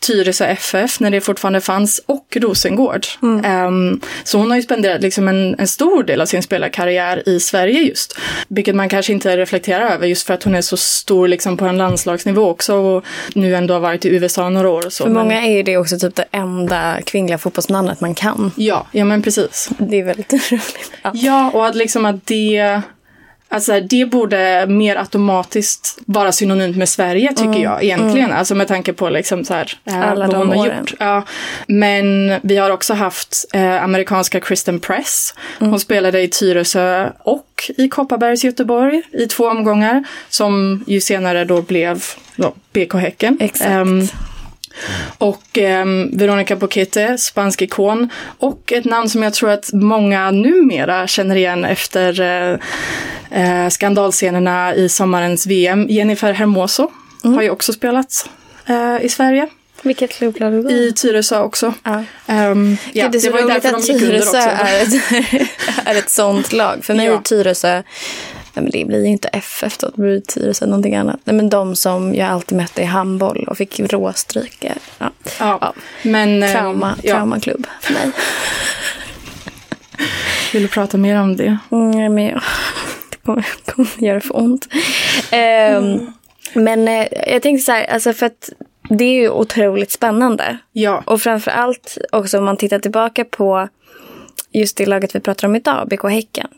Tyresö 0.00 0.46
FF 0.46 1.00
när 1.00 1.10
det 1.10 1.20
fortfarande 1.20 1.60
fanns 1.60 2.00
och 2.06 2.36
Rosengård. 2.40 3.06
Ehm, 3.44 4.00
så 4.24 4.38
hon 4.38 4.50
har 4.50 4.56
ju 4.56 4.62
spenderat 4.62 5.02
liksom 5.02 5.28
en, 5.28 5.56
en 5.58 5.68
stor 5.68 6.02
del 6.02 6.20
av 6.20 6.26
sin 6.26 6.42
spelarkarriär 6.42 7.28
i 7.28 7.40
Sverige 7.40 7.80
just. 7.80 8.18
Vilket 8.48 8.74
man 8.74 8.88
kanske 8.88 9.12
inte 9.12 9.36
reflekterar 9.36 9.90
över 9.90 10.06
just 10.06 10.26
för 10.26 10.34
att 10.34 10.42
hon 10.42 10.54
är 10.54 10.60
så 10.62 10.76
stor 10.76 11.28
liksom 11.28 11.56
på 11.56 11.64
en 11.64 11.78
landslagsnivå 11.78 12.48
också 12.48 12.74
och 12.74 13.04
nu 13.34 13.54
ändå 13.54 13.74
har 13.74 13.80
varit 13.80 14.04
i 14.04 14.08
USA 14.08 14.48
några 14.48 14.70
år 14.70 14.86
och 14.86 14.92
så. 14.92 15.04
För 15.04 15.10
Men- 15.10 15.22
många 15.22 15.42
är 15.46 15.52
ju 15.52 15.62
det 15.62 15.76
också 15.76 15.98
typ 15.98 16.14
det 16.14 16.24
enda 16.30 16.96
kvinnliga 17.06 17.38
fotbollsnamnet 17.38 18.00
man 18.00 18.14
kan. 18.14 18.52
Ja, 18.56 18.86
ja 18.92 19.04
men 19.04 19.22
precis. 19.22 19.70
Det 19.78 19.96
är 20.00 20.04
väldigt 20.04 20.32
roligt. 20.52 20.90
Ja. 21.02 21.10
Ja, 21.14 21.50
och 21.50 21.66
att 21.66 21.74
liksom 21.76 22.06
att 22.06 22.26
det... 22.26 22.80
Alltså 23.50 23.80
det 23.80 24.04
borde 24.10 24.66
mer 24.68 24.96
automatiskt 24.96 25.98
vara 26.06 26.32
synonymt 26.32 26.76
med 26.76 26.88
Sverige 26.88 27.28
tycker 27.28 27.58
jag 27.62 27.84
egentligen. 27.84 28.32
Alltså 28.32 28.54
med 28.54 28.68
tanke 28.68 28.92
på 28.92 29.08
liksom 29.10 29.44
så 29.44 29.54
här, 29.54 29.72
eh, 29.84 30.10
Alla 30.10 30.26
vad 30.26 30.30
de 30.34 30.36
hon 30.36 30.48
har 30.48 30.66
åren. 30.66 30.78
gjort. 30.80 30.94
Ja. 30.98 31.22
Men 31.66 32.34
vi 32.42 32.56
har 32.56 32.70
också 32.70 32.94
haft 32.94 33.44
eh, 33.52 33.82
amerikanska 33.84 34.40
Kristen 34.40 34.80
Press. 34.80 35.34
Hon 35.58 35.80
spelade 35.80 36.20
i 36.22 36.28
Tyresö 36.28 37.10
och 37.18 37.70
i 37.78 37.88
Kopparbergs 37.88 38.44
Göteborg 38.44 39.02
i 39.12 39.26
två 39.26 39.44
omgångar. 39.48 40.04
Som 40.28 40.84
ju 40.86 41.00
senare 41.00 41.44
då 41.44 41.62
blev 41.62 42.04
då, 42.36 42.54
BK 42.72 42.94
Häcken. 42.94 43.36
Exakt. 43.40 43.70
Ehm, 43.70 44.08
och 45.18 45.58
ehm, 45.58 46.10
Veronica 46.18 46.56
Boquete, 46.56 47.18
spansk 47.18 47.62
ikon. 47.62 48.08
Och 48.38 48.72
ett 48.72 48.84
namn 48.84 49.08
som 49.08 49.22
jag 49.22 49.34
tror 49.34 49.50
att 49.50 49.72
många 49.72 50.30
numera 50.30 51.06
känner 51.06 51.36
igen 51.36 51.64
efter 51.64 52.20
eh, 52.20 52.58
eh, 53.42 53.68
skandalscenerna 53.68 54.74
i 54.74 54.88
sommarens 54.88 55.46
VM. 55.46 55.86
Jennifer 55.88 56.32
Hermoso 56.32 56.90
har 57.22 57.42
ju 57.42 57.50
också 57.50 57.72
spelat 57.72 58.28
eh, 58.66 59.04
i 59.04 59.08
Sverige. 59.08 59.48
Vilket 59.82 60.10
klubblag 60.10 60.54
är 60.54 60.62
det? 60.62 60.72
I 60.72 60.92
Tyresö 60.92 61.40
också. 61.40 61.74
Ja. 61.82 62.04
Ehm, 62.26 62.76
ja, 62.92 63.08
det 63.08 63.20
så 63.20 63.30
var 63.30 63.40
ju 63.40 63.46
därför 63.46 63.68
att 63.68 63.86
de 63.86 63.92
gick 63.92 64.02
under 64.02 64.18
också. 64.18 64.36
är 64.36 64.82
ett, 64.82 65.48
är 65.84 65.94
ett 65.94 66.10
sånt 66.10 66.52
lag. 66.52 66.84
För 66.84 66.94
mig 66.94 67.06
Ja. 67.06 67.12
är 67.12 67.18
Tyresö 67.18 67.82
Nej, 68.58 68.62
men 68.62 68.70
det 68.72 68.84
blir 68.84 69.04
ju 69.04 69.10
inte 69.10 69.28
FF 69.28 69.78
då, 69.78 69.86
det 69.94 70.02
blir 70.02 70.20
Tyresö 70.20 70.66
någonting 70.66 70.94
annat. 70.96 71.20
Nej, 71.24 71.36
men 71.36 71.48
de 71.48 71.76
som 71.76 72.14
jag 72.14 72.28
alltid 72.28 72.58
mötte 72.58 72.82
i 72.82 72.84
handboll 72.84 73.44
och 73.48 73.56
fick 73.56 73.80
råstryk. 73.80 74.56
Ja. 74.60 74.72
Ja, 74.98 75.10
Ja. 75.60 75.72
men... 76.02 76.42
ehm, 76.42 76.52
Trauma, 76.52 76.96
ja. 77.02 77.14
traumaklubb 77.14 77.66
för 77.80 77.92
mig. 77.92 78.02
Vill 80.52 80.62
du 80.62 80.68
prata 80.68 80.96
mer 80.98 81.20
om 81.20 81.36
det? 81.36 81.58
Mm, 81.70 82.14
men 82.14 82.24
jag, 82.24 82.34
det 83.10 83.16
kommer, 83.24 83.46
kommer 83.64 84.02
göra 84.02 84.20
för 84.20 84.36
ont. 84.36 84.68
Ehm, 85.30 86.12
Men 86.54 86.88
eh, 86.88 87.06
jag 87.26 87.42
tänkte 87.42 87.64
så 87.64 87.72
här, 87.72 87.84
alltså 87.84 88.12
för 88.12 88.26
att 88.26 88.50
det 88.88 89.04
är 89.04 89.12
ju 89.22 89.30
otroligt 89.30 89.90
spännande. 89.92 90.58
Ja. 90.72 91.02
Och 91.06 91.22
framför 91.22 91.50
allt 91.50 91.98
också 92.12 92.38
om 92.38 92.44
man 92.44 92.56
tittar 92.56 92.78
tillbaka 92.78 93.24
på 93.24 93.68
just 94.52 94.76
det 94.76 94.86
laget 94.86 95.14
vi 95.14 95.20
pratar 95.20 95.48
om 95.48 95.56
idag, 95.56 95.88
BK 95.88 96.02
Häcken. 96.10 96.48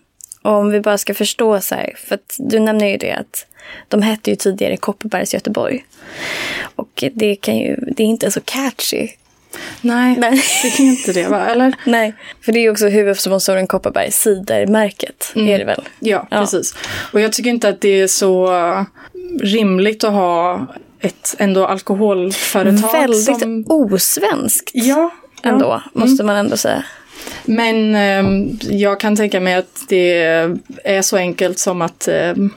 Och 0.43 0.53
om 0.53 0.71
vi 0.71 0.81
bara 0.81 0.99
ska 0.99 1.15
förstå 1.15 1.61
så 1.61 1.75
här, 1.75 1.95
för 2.09 2.15
att 2.15 2.37
du 2.39 2.59
nämner 2.61 2.87
ju 2.89 2.97
det 2.97 3.13
att 3.13 3.47
de 3.89 4.03
hette 4.03 4.31
ju 4.31 4.37
tidigare 4.37 4.77
Kopparbergs 4.77 5.35
Göteborg. 5.35 5.85
Och 6.77 7.05
det, 7.13 7.37
kan 7.37 7.57
ju, 7.59 7.77
det 7.77 8.03
är 8.03 8.07
inte 8.07 8.31
så 8.31 8.41
catchy. 8.45 9.09
Nej, 9.81 10.17
Nej. 10.19 10.43
det 10.63 10.69
är 10.69 10.81
inte 10.81 11.13
det 11.13 11.29
va? 11.29 11.47
Eller? 11.47 11.75
Nej, 11.87 12.15
för 12.41 12.53
det 12.53 12.59
är 12.59 12.63
ju 12.63 12.71
också 12.71 12.89
huvudsponsoren 12.89 13.67
Kopparberg, 13.67 14.13
cidermärket 14.13 15.33
är 15.35 15.59
det 15.59 15.65
väl? 15.65 15.83
Ja, 15.99 16.27
Ja. 16.31 16.41
precis. 16.41 16.75
Och 17.13 17.21
jag 17.21 17.33
tycker 17.33 17.51
inte 17.51 17.69
att 17.69 17.81
det 17.81 18.01
är 18.01 18.07
så 18.07 18.51
rimligt 19.41 20.05
att 20.05 20.13
ha 20.13 20.67
ett 21.01 21.35
ändå 21.39 21.67
alkoholföretag 21.67 22.93
Väldigt 22.93 23.41
som... 23.41 23.65
osvenskt 23.69 24.71
Ja, 24.75 25.11
ja. 25.43 25.51
ändå, 25.51 25.83
måste 25.93 26.25
man 26.25 26.37
ändå 26.37 26.57
säga. 26.57 26.85
Men 27.45 27.95
ehm, 27.95 28.59
jag 28.63 29.01
kan 29.01 29.17
tänka 29.17 29.41
mig 29.41 29.55
att 29.55 29.85
det 29.89 30.23
är 30.85 31.03
så 31.03 31.17
enkelt 31.17 31.59
som 31.59 31.83
att 31.83 32.09
ehm, 32.09 32.51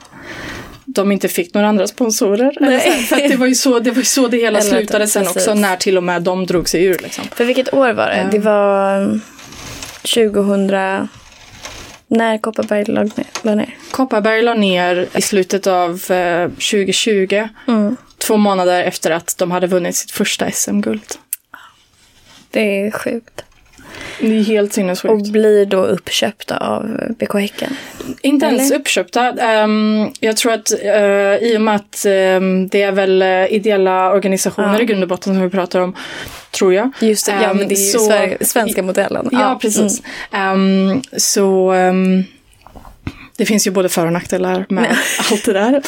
de 0.86 1.12
inte 1.12 1.28
fick 1.28 1.54
några 1.54 1.68
andra 1.68 1.88
sponsorer. 1.88 2.58
Eller 2.58 2.70
Nej. 2.70 2.92
för 3.04 3.16
att 3.16 3.22
det 3.30 3.36
var 3.36 3.48
ju 3.48 3.56
så 3.56 3.80
det, 3.80 3.92
var 3.92 3.98
ju 3.98 4.06
så 4.06 4.28
det 4.28 4.38
hela 4.38 4.62
slutade 4.62 5.08
sen 5.08 5.24
precis. 5.24 5.38
också, 5.38 5.54
när 5.54 5.76
till 5.76 5.98
och 5.98 6.04
med 6.04 6.22
de 6.22 6.46
drog 6.46 6.70
sig 6.70 6.84
ur. 6.84 6.98
Liksom. 7.04 7.26
För 7.36 7.46
vilket 7.46 7.74
år 7.74 7.94
var 7.94 8.08
det? 8.10 8.28
Det 8.32 8.40
var 8.40 8.98
mm, 8.98 9.22
2000... 10.02 11.08
När 12.08 12.38
Kopparberg 12.38 12.86
lag 12.86 13.12
ner, 13.18 13.26
la 13.42 13.56
ner. 13.56 13.78
Kopparberg 13.92 14.42
la 14.42 14.54
ner 14.54 15.08
i 15.16 15.22
slutet 15.22 15.68
av 15.68 16.12
eh, 16.12 16.48
2020, 16.50 17.48
Mm. 17.68 17.96
två 18.18 18.38
månader 18.38 18.84
efter 18.84 19.12
att 19.12 19.36
de 19.38 19.52
hade 19.52 19.68
vunnit 19.68 19.96
sitt 19.96 20.12
första 20.12 20.52
SM-guld. 20.52 21.16
Det 22.52 22.86
är 22.86 22.92
sjukt. 22.92 23.44
Det 24.20 24.40
är 24.40 24.44
helt 24.44 24.74
sinnessjukt. 24.74 25.12
Och 25.12 25.22
blir 25.32 25.66
då 25.66 25.86
uppköpta 25.86 26.58
av 26.58 27.00
BK 27.20 27.34
Häcken. 27.34 27.78
Inte 28.22 28.46
ens 28.46 28.72
Eller? 28.72 28.80
uppköpta. 28.80 29.30
Ehm, 29.32 30.12
jag 30.20 30.38
tror 30.38 30.54
att 30.54 30.72
eh, 30.84 31.36
i 31.36 31.54
och 31.58 31.62
med 31.62 31.76
att 31.76 32.06
ehm, 32.06 32.68
det 32.68 32.82
är 32.82 32.92
väl 32.92 33.22
eh, 33.22 33.46
ideella 33.54 34.12
organisationer 34.12 34.74
Ja. 34.74 34.82
i 34.82 34.86
grund 34.86 35.04
och 35.04 35.10
botten 35.10 35.34
som 35.34 35.44
vi 35.44 35.50
pratar 35.50 35.80
om, 35.80 35.96
tror 36.52 36.74
jag. 36.74 36.92
Just 37.00 37.26
det, 37.26 37.32
ja 37.32 37.50
Ehm, 37.50 37.58
men 37.58 37.68
det 37.68 37.76
är 37.76 37.94
ju 37.94 38.36
så- 38.40 38.46
svenska 38.46 38.84
modellen. 38.84 39.30
Ja, 39.32 39.58
precis. 39.62 40.02
Ehm, 40.32 41.02
så 41.18 41.72
ehm, 41.72 42.24
det 43.38 43.46
finns 43.46 43.68
ju 43.68 43.72
både 43.72 43.90
för 43.90 44.06
och 44.06 44.14
nackdelar 44.14 44.66
med 44.70 44.98
allt 45.32 45.46
det 45.46 45.54
där. 45.54 45.82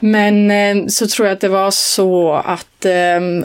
Men 0.00 0.90
så 0.90 1.06
tror 1.06 1.28
jag 1.28 1.34
att 1.34 1.40
det 1.40 1.48
var 1.48 1.70
så 1.70 2.32
att 2.32 2.50
ehm, 2.52 2.67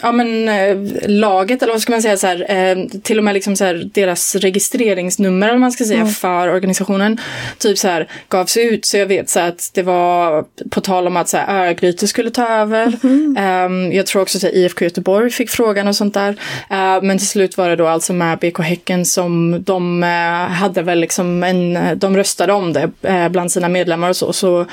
ja, 0.02 0.12
men, 0.12 0.50
eh, 0.50 0.78
laget, 1.10 1.63
eller 1.63 1.74
vad 1.74 1.82
ska 1.82 1.92
man 1.92 2.02
säga, 2.02 2.18
så 2.18 2.28
här, 2.28 2.46
eh, 2.50 2.88
till 3.04 3.18
och 3.18 3.24
med 3.24 3.34
liksom 3.34 3.56
så 3.56 3.66
här, 3.66 3.90
deras 3.94 4.36
registreringsnummer, 4.36 5.50
eller 5.50 5.58
man 5.58 5.72
ska 5.72 5.84
säga, 5.84 6.06
för 6.06 6.48
organisationen, 6.48 7.18
typ 7.58 7.78
så 7.78 7.88
här, 7.88 8.08
gavs 8.30 8.58
ut. 8.58 8.86
Så 8.86 8.98
jag 8.98 9.06
vet 9.06 9.30
så 9.30 9.40
här, 9.40 9.50
att 9.50 9.70
det 9.74 9.82
var 9.82 10.46
på 10.70 10.82
tal 10.82 11.08
om 11.08 11.18
att 11.18 11.30
så 11.30 11.38
här, 11.38 11.68
Örgryte 11.68 12.08
skulle 12.08 12.32
ta 12.32 12.48
över. 12.48 12.98
Ehm, 13.38 13.92
jag 13.92 14.06
tror 14.06 14.22
också 14.22 14.38
att 14.38 14.54
IFK 14.54 14.86
Göteborg 14.86 15.30
fick 15.32 15.50
frågan 15.50 15.88
och 15.88 15.96
sånt 15.96 16.13
där. 16.13 16.30
Eh, 16.70 17.02
men 17.02 17.18
till 17.18 17.28
slut 17.28 17.58
var 17.58 17.70
det 17.70 17.75
då 17.75 17.88
alltså 17.88 18.13
med 18.13 18.38
BK 18.40 18.60
Häcken 18.60 19.06
som 19.06 19.63
de 19.63 20.04
eh, 20.04 20.10
hade 20.54 20.82
väl 20.82 21.00
liksom 21.00 21.44
en, 21.44 22.00
de 22.00 22.18
röstade 22.18 22.54
om 22.54 22.74
det 22.74 22.92
eh, 23.02 23.30
bland 23.30 23.52
sina 23.52 23.70
medlemmar 23.70 24.10
och 24.10 24.16
så, 24.16 24.34
så 24.34 24.66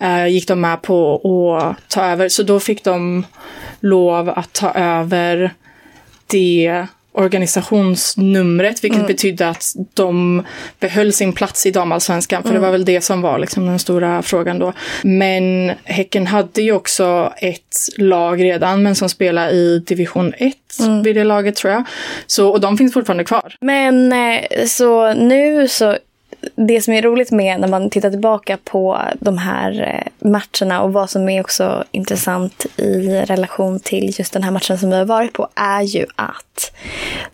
eh, 0.00 0.26
gick 0.26 0.48
de 0.48 0.60
med 0.60 0.82
på 0.82 1.56
att 1.56 1.88
ta 1.88 2.04
över. 2.04 2.28
Så 2.28 2.42
då 2.42 2.60
fick 2.60 2.84
de 2.84 3.24
lov 3.80 4.07
att 4.14 4.52
ta 4.52 4.72
över 4.72 5.54
det 6.26 6.86
organisationsnumret, 7.18 8.84
vilket 8.84 9.06
betydde 9.06 9.48
att 9.48 9.74
de 9.94 10.42
behöll 10.80 11.12
sin 11.12 11.32
plats 11.32 11.66
i 11.66 11.70
damallsvenskan, 11.70 12.42
för 12.42 12.52
det 12.52 12.58
var 12.58 12.70
väl 12.70 12.84
det 12.84 13.00
som 13.00 13.22
var 13.22 13.38
liksom 13.38 13.66
den 13.66 13.78
stora 13.78 14.22
frågan 14.22 14.58
då. 14.58 14.72
Men 15.02 15.72
Häcken 15.84 16.26
hade 16.26 16.62
ju 16.62 16.72
också 16.72 17.32
ett 17.36 17.76
lag 17.96 18.42
redan, 18.44 18.82
men 18.82 18.94
som 18.94 19.08
spelar 19.08 19.50
i 19.50 19.78
division 19.86 20.32
1 20.38 20.54
vid 21.04 21.16
det 21.16 21.24
laget 21.24 21.56
tror 21.56 21.72
jag. 21.72 21.84
Så, 22.26 22.48
och 22.48 22.60
de 22.60 22.78
finns 22.78 22.92
fortfarande 22.92 23.24
kvar. 23.24 23.54
Men 23.60 24.12
eh, 24.12 24.66
så 24.66 25.14
nu 25.14 25.68
så, 25.68 25.96
det 26.54 26.80
som 26.80 26.94
är 26.94 27.02
roligt 27.02 27.30
med 27.30 27.60
när 27.60 27.68
man 27.68 27.90
tittar 27.90 28.10
tillbaka 28.10 28.58
på 28.64 29.02
de 29.20 29.38
här 29.38 29.82
eh, 29.82 30.28
matcherna 30.28 30.82
och 30.82 30.92
vad 30.92 31.10
som 31.10 31.28
är 31.28 31.40
också 31.40 31.84
intressant 31.90 32.66
i 32.76 33.08
relation 33.08 33.80
till 33.80 34.14
just 34.18 34.32
den 34.32 34.42
här 34.42 34.50
matchen 34.50 34.78
som 34.78 34.90
vi 34.90 34.96
har 34.96 35.04
varit 35.04 35.32
på 35.32 35.48
är 35.54 35.82
ju 35.82 36.06
att 36.16 36.72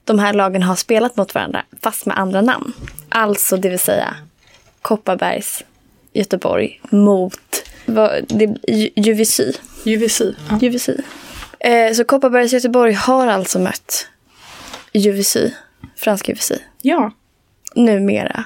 de 0.05 0.19
här 0.19 0.33
lagen 0.33 0.63
har 0.63 0.77
spelat 0.77 1.17
mot 1.17 1.35
varandra 1.35 1.63
fast 1.83 2.07
med 2.07 2.19
andra 2.19 2.41
namn. 2.41 2.73
Alltså 3.09 3.57
det 3.57 3.69
vill 3.69 3.79
säga 3.79 4.17
Kopparbergs 4.83 5.63
Göteborg 6.13 6.81
mot 6.91 7.65
vad, 7.87 8.11
det, 8.29 8.57
Juvisy. 8.97 9.53
UVC. 9.87 10.23
Ja. 10.51 10.59
UVC. 10.63 10.89
Eh, 11.61 11.93
så 11.93 12.05
Kopparbergs 12.05 12.53
Göteborg 12.53 12.93
har 12.93 13.27
alltså 13.27 13.59
mött 13.59 14.09
UVC, 14.93 15.37
fransk 15.97 16.29
UVC 16.29 16.53
ja, 16.85 17.13
numera 17.75 18.45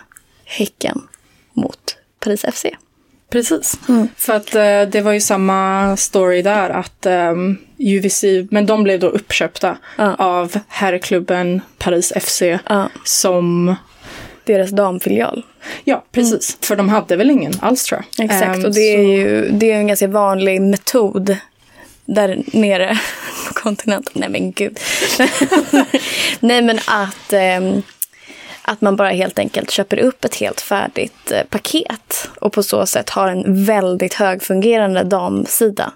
Häcken 0.49 1.00
mot 1.52 1.97
Paris 2.21 2.45
FC. 2.55 2.64
precis. 3.31 3.78
För 4.17 4.33
att 4.33 4.55
eh, 4.55 4.83
det 4.83 5.00
var 5.00 5.12
ju 5.12 5.21
samma 5.21 5.97
story 5.97 6.43
där 6.43 6.71
att 6.71 7.07
um, 7.07 7.59
UVC, 7.78 8.25
men 8.50 8.67
de 8.67 8.83
blev 8.83 9.00
då 9.00 9.07
uppköpta 9.09 9.78
Ja. 9.97 10.14
av 10.14 10.59
herrklubben 10.69 11.61
Paris 11.78 12.12
FC 12.21 12.43
Ja. 12.69 12.88
som 13.05 13.75
Deras 14.45 14.71
damfilial. 14.71 15.43
Ja, 15.85 16.05
precis. 16.12 16.59
För 16.61 16.76
de 16.76 16.88
hade 16.88 17.17
väl 17.17 17.31
ingen 17.31 17.52
alls 17.61 17.85
tror 17.85 18.05
jag. 18.17 18.25
Exakt, 18.25 18.57
Ehm, 18.57 18.64
och 18.64 18.75
det 18.75 18.81
är 18.81 18.97
så- 18.97 19.02
ju 19.02 19.49
det 19.50 19.71
är 19.73 19.76
en 19.76 19.87
ganska 19.87 20.07
vanlig 20.09 20.62
metod 20.62 21.37
där 22.05 22.43
nere 22.52 22.99
på 23.49 23.55
kontinenten. 23.55 24.12
Nej 24.14 24.28
men 24.28 24.52
gud. 24.52 24.78
Nej 26.40 26.62
men 26.62 26.78
att, 26.87 27.33
ehm, 27.33 27.83
att 28.68 28.80
man 28.80 28.96
bara 28.96 29.08
helt 29.10 29.38
enkelt 29.38 29.70
köper 29.70 29.98
upp 29.98 30.25
ett 30.25 30.34
helt 30.34 30.60
färdigt 30.60 31.30
eh, 31.30 31.42
paket 31.50 32.28
och 32.40 32.52
på 32.52 32.62
så 32.62 32.87
sätt 32.87 33.10
har 33.10 33.28
en 33.28 33.64
väldigt 33.64 34.14
högfungerande 34.14 35.02
damsida. 35.02 35.92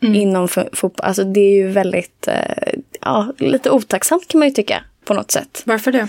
Inom 0.00 0.48
fu- 0.48 0.68
fotboll. 0.72 1.06
Alltså 1.06 1.24
det 1.24 1.40
är 1.40 1.54
ju 1.54 1.68
väldigt, 1.68 2.28
eh, 2.28 2.72
ja, 3.00 3.32
lite 3.38 3.70
otacksamt 3.70 4.28
kan 4.28 4.38
man 4.38 4.48
ju 4.48 4.54
tycka 4.54 4.82
på 5.04 5.14
något 5.14 5.30
sätt. 5.30 5.62
Varför 5.64 5.92
det? 5.92 6.08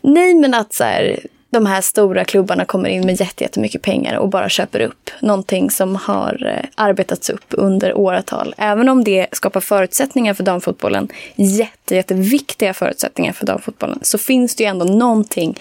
Nej, 0.00 0.34
men 0.34 0.54
att 0.54 0.72
så 0.74 0.84
här, 0.84 1.20
de 1.56 1.66
här 1.66 1.80
stora 1.80 2.24
klubbarna 2.24 2.64
kommer 2.64 2.88
in 2.88 3.06
med 3.06 3.20
jättemycket 3.20 3.82
pengar 3.82 4.16
och 4.16 4.28
bara 4.28 4.48
köper 4.48 4.80
upp 4.80 5.10
någonting 5.20 5.70
som 5.70 5.96
har 5.96 6.46
eh, 6.46 6.68
arbetats 6.74 7.30
upp 7.30 7.44
under 7.50 7.94
åratal. 7.94 8.54
Även 8.58 8.88
om 8.88 9.04
det 9.04 9.26
skapar 9.32 9.60
förutsättningar 9.60 10.34
för 10.34 10.44
damfotbollen, 10.44 11.08
jätte, 11.36 11.94
jätteviktiga 11.94 12.74
förutsättningar 12.74 13.32
för 13.32 13.46
damfotbollen, 13.46 13.98
så 14.02 14.18
finns 14.18 14.54
det 14.54 14.62
ju 14.62 14.68
ändå 14.68 14.84
någonting 14.84 15.58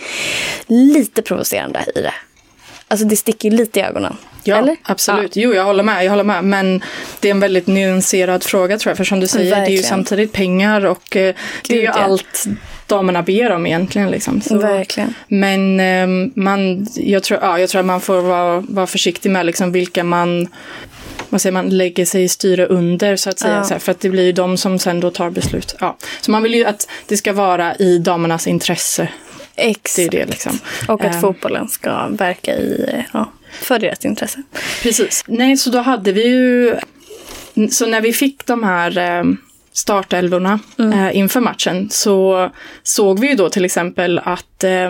lite 0.68 1.22
provocerande 1.22 1.80
i 1.96 2.02
det. 2.02 2.14
Alltså 2.96 3.08
det 3.08 3.16
sticker 3.16 3.52
lite 3.52 3.80
i 3.80 3.84
ögonen. 3.84 4.18
Ja, 4.44 4.58
Eller? 4.58 4.78
absolut. 4.84 5.36
Jo, 5.36 5.54
jag 5.54 5.64
håller 5.64 5.84
med. 5.84 6.06
Jag 6.06 6.10
håller 6.10 6.24
med. 6.24 6.44
Men 6.44 6.84
det 7.20 7.28
är 7.28 7.32
en 7.32 7.40
väldigt 7.40 7.68
nyanserad 7.68 8.44
fråga 8.44 8.78
tror 8.78 8.90
jag. 8.90 8.98
För 8.98 9.04
som 9.04 9.20
du 9.20 9.28
säger, 9.28 9.46
det 9.46 9.56
är 9.56 9.60
ju 9.60 9.62
Verkligen. 9.62 9.84
samtidigt 9.84 10.34
pengar 10.34 10.86
och 10.86 11.16
eh, 11.16 11.36
det 11.68 11.74
är 11.74 11.78
ju 11.78 11.84
ja. 11.84 11.92
allt 11.92 12.46
damerna 12.88 13.24
ber 13.24 13.52
om 13.52 13.66
egentligen. 13.66 14.12
Liksom. 14.12 14.42
Ja, 14.44 14.50
Så, 14.50 14.58
verkligen. 14.58 15.14
men 15.28 15.80
eh, 15.80 16.32
man, 16.36 16.88
jag, 16.96 17.24
tror, 17.24 17.40
ja, 17.42 17.60
jag 17.60 17.70
tror 17.70 17.80
att 17.80 17.86
man 17.86 18.02
får 18.02 18.22
vara, 18.22 18.60
vara 18.60 18.88
försiktig 18.88 19.32
med 19.32 19.46
liksom 19.46 19.72
vilka 19.72 20.04
man 20.04 20.48
vad 21.30 21.42
säger 21.42 21.54
man, 21.54 21.70
lägger 21.70 22.06
sig 22.06 22.24
i 22.24 22.30
styre 22.30 22.66
under 22.66 23.16
så 23.16 23.30
att 23.30 23.40
säga. 23.40 23.56
Ja. 23.56 23.64
Så 23.64 23.74
här, 23.74 23.80
för 23.80 23.92
att 23.92 24.00
det 24.00 24.10
blir 24.10 24.24
ju 24.24 24.32
de 24.32 24.58
som 24.58 24.80
sen 24.80 25.00
då 25.00 25.12
tar 25.12 25.30
beslut. 25.30 25.76
Ja. 25.80 25.98
Så 26.22 26.32
man 26.32 26.44
vill 26.44 26.54
ju 26.54 26.66
att 26.66 26.88
det 27.08 27.18
ska 27.18 27.34
vara 27.34 27.76
i 27.76 27.98
damernas 27.98 28.48
intresse. 28.48 29.08
Det 29.56 29.64
är 29.66 29.70
Exakt. 29.70 30.12
det 30.12 30.26
liksom. 30.26 30.60
Och 30.88 31.04
att 31.06 31.16
Ehm. 31.16 31.22
fotbollen 31.22 31.68
ska 31.68 32.08
verka 32.08 32.56
i, 32.56 33.06
ja, 33.14 33.32
för 33.52 33.80
deras 33.80 34.06
intresse. 34.06 34.44
Precis. 34.84 35.24
Nej, 35.28 35.58
så 35.58 35.70
då 35.70 35.80
hade 35.80 36.12
vi 36.12 36.28
ju... 36.28 36.76
Så 37.72 37.86
när 37.86 38.02
vi 38.02 38.14
fick 38.14 38.46
de 38.46 38.64
här 38.64 38.98
eh, 38.98 39.24
startelvorna 39.76 40.60
eh, 40.80 41.18
inför 41.18 41.40
matchen 41.40 41.90
så 41.90 42.50
såg 42.84 43.20
vi 43.20 43.28
ju 43.30 43.36
då 43.36 43.50
till 43.50 43.66
exempel 43.66 44.20
att 44.24 44.64
eh, 44.64 44.90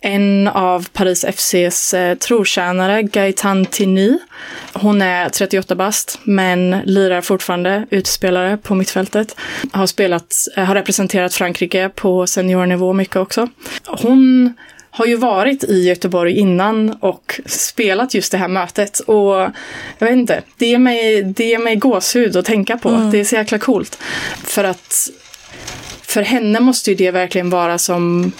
en 0.00 0.48
av 0.48 0.88
Paris 0.92 1.24
FCs 1.24 1.94
eh, 1.94 2.14
trotjänare, 2.14 3.02
Gaetan 3.02 3.66
Tini, 3.66 4.18
hon 4.72 5.02
är 5.02 5.28
38 5.28 5.74
bast 5.74 6.20
men 6.24 6.70
lirar 6.84 7.20
fortfarande 7.20 7.86
utespelare 7.90 8.56
på 8.56 8.74
mittfältet. 8.74 9.36
Har 9.72 9.86
spelat, 9.86 10.34
eh, 10.56 10.64
har 10.64 10.74
representerat 10.74 11.34
Frankrike 11.34 11.88
på 11.88 12.26
seniornivå 12.26 12.92
mycket 12.92 13.16
också. 13.16 13.48
Hon 13.86 14.54
har 14.98 15.06
ju 15.06 15.16
varit 15.16 15.64
i 15.64 15.88
Göteborg 15.88 16.38
innan 16.38 16.90
och 17.00 17.40
spelat 17.46 18.14
just 18.14 18.32
det 18.32 18.38
här 18.38 18.48
mötet. 18.48 18.98
Och 19.00 19.34
jag 19.98 20.06
vet 20.06 20.10
inte, 20.12 20.42
det 20.56 20.66
ger 20.66 20.78
mig, 20.78 21.22
det 21.22 21.44
ger 21.44 21.58
mig 21.58 21.76
gåshud 21.76 22.36
att 22.36 22.44
tänka 22.44 22.78
på. 22.78 22.88
Mm. 22.88 23.10
Det 23.10 23.20
är 23.20 23.24
så 23.24 23.34
jäkla 23.36 23.58
coolt. 23.58 23.98
För 24.44 24.64
att 24.64 25.10
för 26.02 26.22
henne 26.22 26.60
måste 26.60 26.90
ju 26.90 26.96
det 26.96 27.10
verkligen 27.10 27.50
vara 27.50 27.78
som 27.78 28.32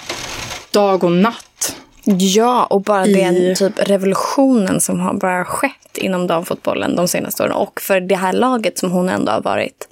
dag 0.71 1.03
och 1.03 1.11
natt. 1.11 1.75
Ja, 2.19 2.65
och 2.65 2.81
bara 2.81 3.05
I- 3.05 3.13
den 3.13 3.55
typ 3.55 3.73
revolutionen 3.89 4.81
som 4.81 4.99
har 4.99 5.13
bara 5.13 5.45
skett 5.45 5.97
inom 5.97 6.27
damfotbollen 6.27 6.95
de 6.95 7.07
senaste 7.07 7.43
åren. 7.43 7.53
Och 7.53 7.81
för 7.81 7.99
det 8.01 8.15
här 8.15 8.33
laget 8.33 8.79
som 8.79 8.91
hon 8.91 9.09
ändå 9.09 9.31
har 9.31 9.41
varit 9.41 9.87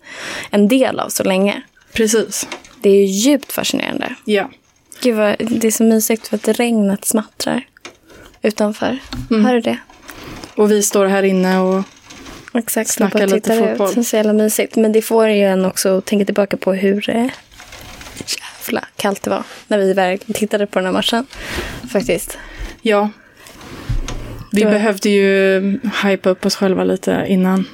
en 0.49 0.67
del 0.67 0.99
av 0.99 1.09
så 1.09 1.23
länge. 1.23 1.61
Precis. 1.93 2.47
Det 2.81 2.89
är 2.89 2.95
ju 2.95 3.05
djupt 3.05 3.51
fascinerande. 3.51 4.15
Ja. 4.25 4.49
Gud 5.01 5.15
vad, 5.15 5.35
det 5.39 5.67
är 5.67 5.71
så 5.71 5.83
mysigt 5.83 6.27
för 6.27 6.35
att 6.35 6.47
regnet 6.47 7.05
smattrar 7.05 7.61
utanför. 8.41 8.97
Mm. 9.31 9.45
Hör 9.45 9.53
du 9.53 9.61
det? 9.61 9.77
Och 10.55 10.71
vi 10.71 10.83
står 10.83 11.05
här 11.05 11.23
inne 11.23 11.59
och 11.59 11.83
Exakt, 12.53 12.89
Snacka 12.89 13.17
bara 13.17 13.25
lite 13.25 13.39
tittar 13.39 13.63
ut. 13.63 13.69
fotboll. 13.69 13.93
Det 13.93 13.99
är 14.01 14.03
så 14.03 14.15
jävla 14.15 14.33
mysigt. 14.33 14.75
Men 14.75 14.91
det 14.91 15.01
får 15.01 15.27
ju 15.27 15.43
en 15.43 15.65
också 15.65 15.97
att 15.97 16.05
tänka 16.05 16.25
tillbaka 16.25 16.57
på 16.57 16.73
hur 16.73 17.09
eh, 17.09 17.27
jävla 18.65 18.85
kallt 18.95 19.23
det 19.23 19.29
var 19.29 19.43
när 19.67 19.77
vi 20.25 20.33
tittade 20.33 20.67
på 20.67 20.79
den 20.79 20.85
här 20.85 20.93
matchen. 20.93 21.25
Faktiskt. 21.91 22.37
ja. 22.81 23.09
Vi 24.51 24.63
var- 24.63 24.71
behövde 24.71 25.09
ju 25.09 25.79
hypa 26.03 26.29
upp 26.29 26.45
oss 26.45 26.55
själva 26.55 26.83
lite 26.83 27.25
innan. 27.27 27.65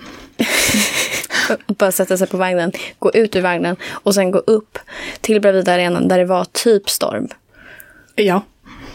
Bara 1.67 1.91
sätta 1.91 2.17
sig 2.17 2.27
på 2.27 2.37
vagnen, 2.37 2.71
gå 2.99 3.11
ut 3.11 3.35
ur 3.35 3.41
vagnen 3.41 3.75
och 3.91 4.15
sen 4.15 4.31
gå 4.31 4.37
upp 4.37 4.79
till 5.21 5.41
Bravida 5.41 5.73
Arenan 5.73 6.07
där 6.07 6.17
det 6.17 6.25
var 6.25 6.45
typ 6.51 6.89
storm. 6.89 7.27
Ja. 8.15 8.41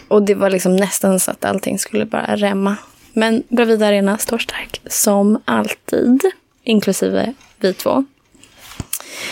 Och 0.07 0.23
det 0.23 0.35
var 0.35 0.49
liksom 0.49 0.75
nästan 0.75 1.19
så 1.19 1.31
att 1.31 1.45
allting 1.45 1.79
skulle 1.79 2.05
bara 2.05 2.35
rämma. 2.35 2.75
Men 3.13 3.43
Bravida 3.49 3.87
Arena 3.87 4.17
står 4.17 4.37
stark 4.37 4.81
som 4.85 5.41
alltid, 5.45 6.21
inklusive 6.63 7.33
vi 7.59 7.73
två. 7.73 8.05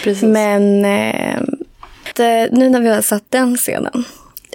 Precis. 0.03 0.23
Men 0.23 0.85
eh, 0.85 1.41
det, 2.15 2.49
nu 2.51 2.69
när 2.69 2.81
vi 2.81 2.89
har 2.89 3.01
satt 3.01 3.23
den 3.29 3.57
scenen, 3.57 4.05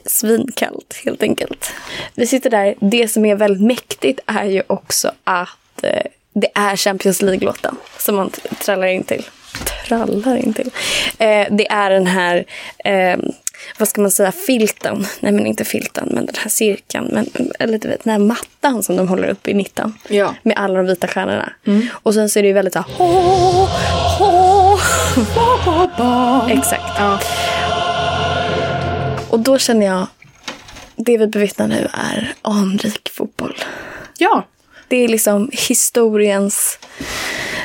svinkallt 0.05 1.01
helt 1.05 1.23
enkelt. 1.23 1.73
Vi 2.15 2.27
sitter 2.27 2.51
där, 2.51 2.75
det 2.81 3.09
som 3.09 3.25
är 3.25 3.35
väldigt 3.35 3.67
mäktigt 3.67 4.21
är 4.27 4.45
ju 4.45 4.63
också 4.67 5.13
att 5.25 5.83
eh, 5.83 6.03
det 6.33 6.49
är 6.55 6.77
Champions 6.77 7.23
League-låten 7.23 7.77
som 7.99 8.17
man 8.17 8.31
trallar 8.59 8.87
in 8.87 9.05
till. 9.05 9.25
Trallar 9.89 10.37
in 10.37 10.55
till. 10.55 10.71
Eh, 11.19 11.47
det 11.51 11.71
är 11.71 11.91
den 11.91 12.07
här, 12.07 12.45
eh, 12.85 13.19
vad 13.79 13.89
ska 13.89 14.01
man 14.01 14.11
säga, 14.11 14.33
filten. 14.33 15.07
Nej 15.21 15.33
men 15.33 15.47
inte 15.47 15.65
filten, 15.65 16.09
men 16.11 16.27
den 16.27 16.35
här 16.39 16.51
cirkeln. 16.51 17.09
Men, 17.13 17.27
eller 17.59 17.79
du 17.79 17.89
vet, 17.89 18.05
den 18.05 18.13
här 18.13 18.19
mattan 18.19 18.83
som 18.83 18.97
de 18.97 19.09
håller 19.09 19.29
upp 19.29 19.49
i 19.49 19.55
mitten. 19.55 19.99
Ja. 20.09 20.35
Med 20.43 20.57
alla 20.57 20.75
de 20.75 20.87
vita 20.87 21.09
stjärnorna. 21.09 21.53
Och 21.93 22.15
sen 22.15 22.29
så 22.29 22.39
är 22.39 22.43
det 22.43 22.47
ju 22.49 22.55
väldigt 22.55 22.73
så 22.75 22.79
här... 22.79 22.89
Exakt. 26.51 26.93
Ja. 26.99 27.21
Och 29.31 29.41
då 29.41 29.59
känner 29.59 29.87
jag, 29.87 30.07
det 30.97 31.19
vi 31.19 31.27
bevittnar 31.27 31.69
nu 31.69 31.89
är 31.93 32.35
anrik 32.43 33.11
fotboll. 33.15 33.57
ja. 34.19 34.45
Det 34.93 35.05
är 35.05 35.09
liksom 35.09 35.51
historiens 35.53 36.79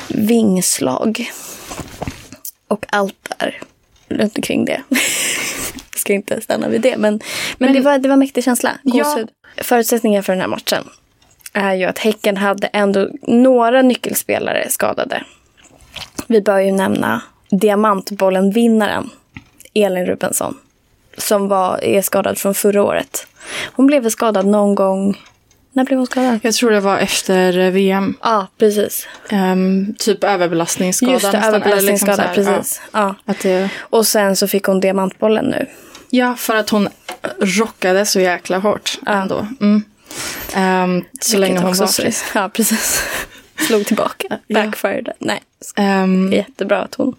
vingslag. 0.08 1.32
Och 2.68 2.86
allt 2.90 3.34
där 3.38 3.62
runt 4.08 4.38
omkring 4.38 4.66
det. 4.66 4.82
Jag 5.92 6.00
ska 6.00 6.14
inte 6.14 6.42
stanna 6.42 6.68
vid 6.70 6.82
det, 6.82 6.98
men, 6.98 7.20
men, 7.58 7.74
det, 7.74 7.80
var, 7.80 7.98
det 7.98 8.10
var 8.10 8.14
en 8.14 8.20
mäktig 8.20 8.44
känsla. 8.44 8.72
Ja. 8.84 9.20
Förutsättningen 9.58 10.24
för 10.24 10.34
den 10.34 10.42
här 10.42 10.48
matchen 10.48 10.84
är 11.54 11.76
ju 11.76 11.86
att 11.86 12.00
Häcken 12.00 12.38
hade 12.38 12.68
ändå 12.68 13.10
några 13.22 13.82
nyckelspelare 13.82 14.70
skadade. 14.70 15.24
Vi 16.28 16.42
bör 16.42 16.60
ju 16.60 16.72
nämna 16.72 17.22
diamantbollen-vinnaren 17.52 19.10
Elin 19.74 20.06
Rubensson 20.06 20.58
som 21.18 21.48
var, 21.48 21.84
är 21.84 22.02
skadad 22.02 22.38
från 22.38 22.54
förra 22.54 22.84
året. 22.84 23.28
Hon 23.74 23.88
blev 23.88 24.10
skadad 24.10 24.46
någon 24.46 24.76
gång... 24.76 25.18
När 25.78 25.84
blev 25.84 25.98
hon 26.00 26.06
skadad? 26.06 26.40
Jag 26.44 26.54
tror 26.54 26.72
det 26.72 26.80
var 26.80 26.98
efter 26.98 27.58
eh, 27.60 27.72
VM. 27.72 28.16
Ja, 28.24 28.48
precis. 28.58 29.08
Ehm, 29.30 29.96
typ 30.00 30.24
överbelastningsskada. 30.24 31.12
Just 31.12 31.26
det, 31.26 31.32
liksom 31.32 31.54
överbelastningsskada. 31.54 32.24
här, 32.24 32.34
precis. 32.34 32.82
Ja. 32.92 33.00
Ja, 33.00 33.16
att 33.32 33.40
det, 33.40 33.70
Och 33.80 34.08
sen 34.08 34.36
så 34.36 34.48
fick 34.48 34.64
hon 34.64 34.80
diamantbollen 34.80 35.46
nu. 35.46 35.66
ja, 36.10 36.36
för 36.36 36.56
att 36.56 36.70
hon 36.70 36.90
rockade 37.42 38.06
så 38.06 38.20
jäkla 38.20 38.58
hårt 38.58 38.98
ändå. 39.08 39.48
Mm. 39.62 39.84
Ehm, 40.56 41.04
så 41.22 41.38
länge 41.38 41.60
hon 41.60 41.74
var 41.74 41.88
frisk. 41.88 42.26
Ja, 42.34 42.50
precis. 42.50 43.04
Slog 43.68 43.86
tillbaka. 43.86 44.28
Ja. 44.48 44.64
Backfired. 44.64 45.10
Nej, 45.20 45.42
Ehm, 45.76 46.34
jättebra 46.34 46.82
att 46.82 46.96
hon... 46.96 47.16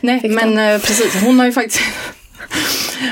nej, 0.00 0.28
men 0.28 0.58
eh, 0.58 0.80
precis. 0.80 1.22
Hon 1.22 1.38
har 1.38 1.46
ju 1.46 1.52
faktiskt... 1.52 1.80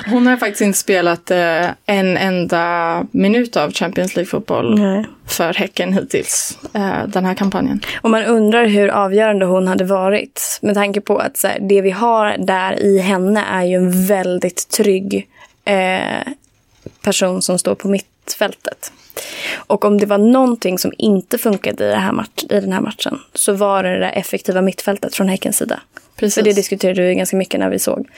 Hon 0.07 0.27
har 0.27 0.37
faktiskt 0.37 0.61
inte 0.61 0.79
spelat 0.79 1.31
eh, 1.31 1.67
en 1.87 2.17
enda 2.17 3.07
minut 3.11 3.57
av 3.57 3.73
Champions 3.73 4.17
League-fotboll 4.17 4.81
för 5.29 5.55
Häcken 5.55 5.93
hittills, 5.93 6.59
eh, 6.75 7.07
den 7.07 7.25
här 7.25 7.35
kampanjen. 7.35 7.81
Och 8.01 8.11
man 8.11 8.25
undrar 8.25 8.67
hur 8.67 8.89
avgörande 8.89 9.47
hon 9.47 9.69
hade 9.69 9.85
varit. 9.85 10.59
Med 10.63 10.75
tanke 10.75 11.01
på 11.01 11.19
att 11.19 11.37
så 11.37 11.49
här, 11.49 11.59
det 11.61 11.81
vi 11.81 11.91
har 11.91 12.37
där 12.39 12.83
i 12.83 12.99
henne 12.99 13.45
är 13.51 13.65
ju 13.65 13.75
en 13.75 14.07
väldigt 14.07 14.69
trygg 14.69 15.29
eh, 15.65 16.33
person 17.03 17.43
som 17.43 17.59
står 17.59 17.75
på 17.75 17.89
mittfältet. 17.89 18.93
Och 19.57 19.85
om 19.85 19.99
det 19.99 20.07
var 20.07 20.19
någonting 20.19 20.79
som 20.79 20.93
inte 20.99 21.39
funkade 21.39 21.85
i, 21.85 21.95
här 21.95 22.13
match, 22.13 22.45
i 22.51 22.61
den 22.61 22.73
här 22.73 22.81
matchen 22.81 23.19
så 23.35 23.53
var 23.53 23.83
det 23.83 23.99
det 23.99 24.09
effektiva 24.09 24.63
mittfältet 24.63 25.15
från 25.15 25.29
Häckens 25.29 25.57
sida. 25.57 25.81
Precis. 26.17 26.35
För 26.35 26.43
det 26.43 26.53
diskuterade 26.53 27.03
vi 27.03 27.15
ganska 27.15 27.37
mycket 27.37 27.61
när 27.61 27.71
vi 27.71 27.79
såg. 27.79 28.09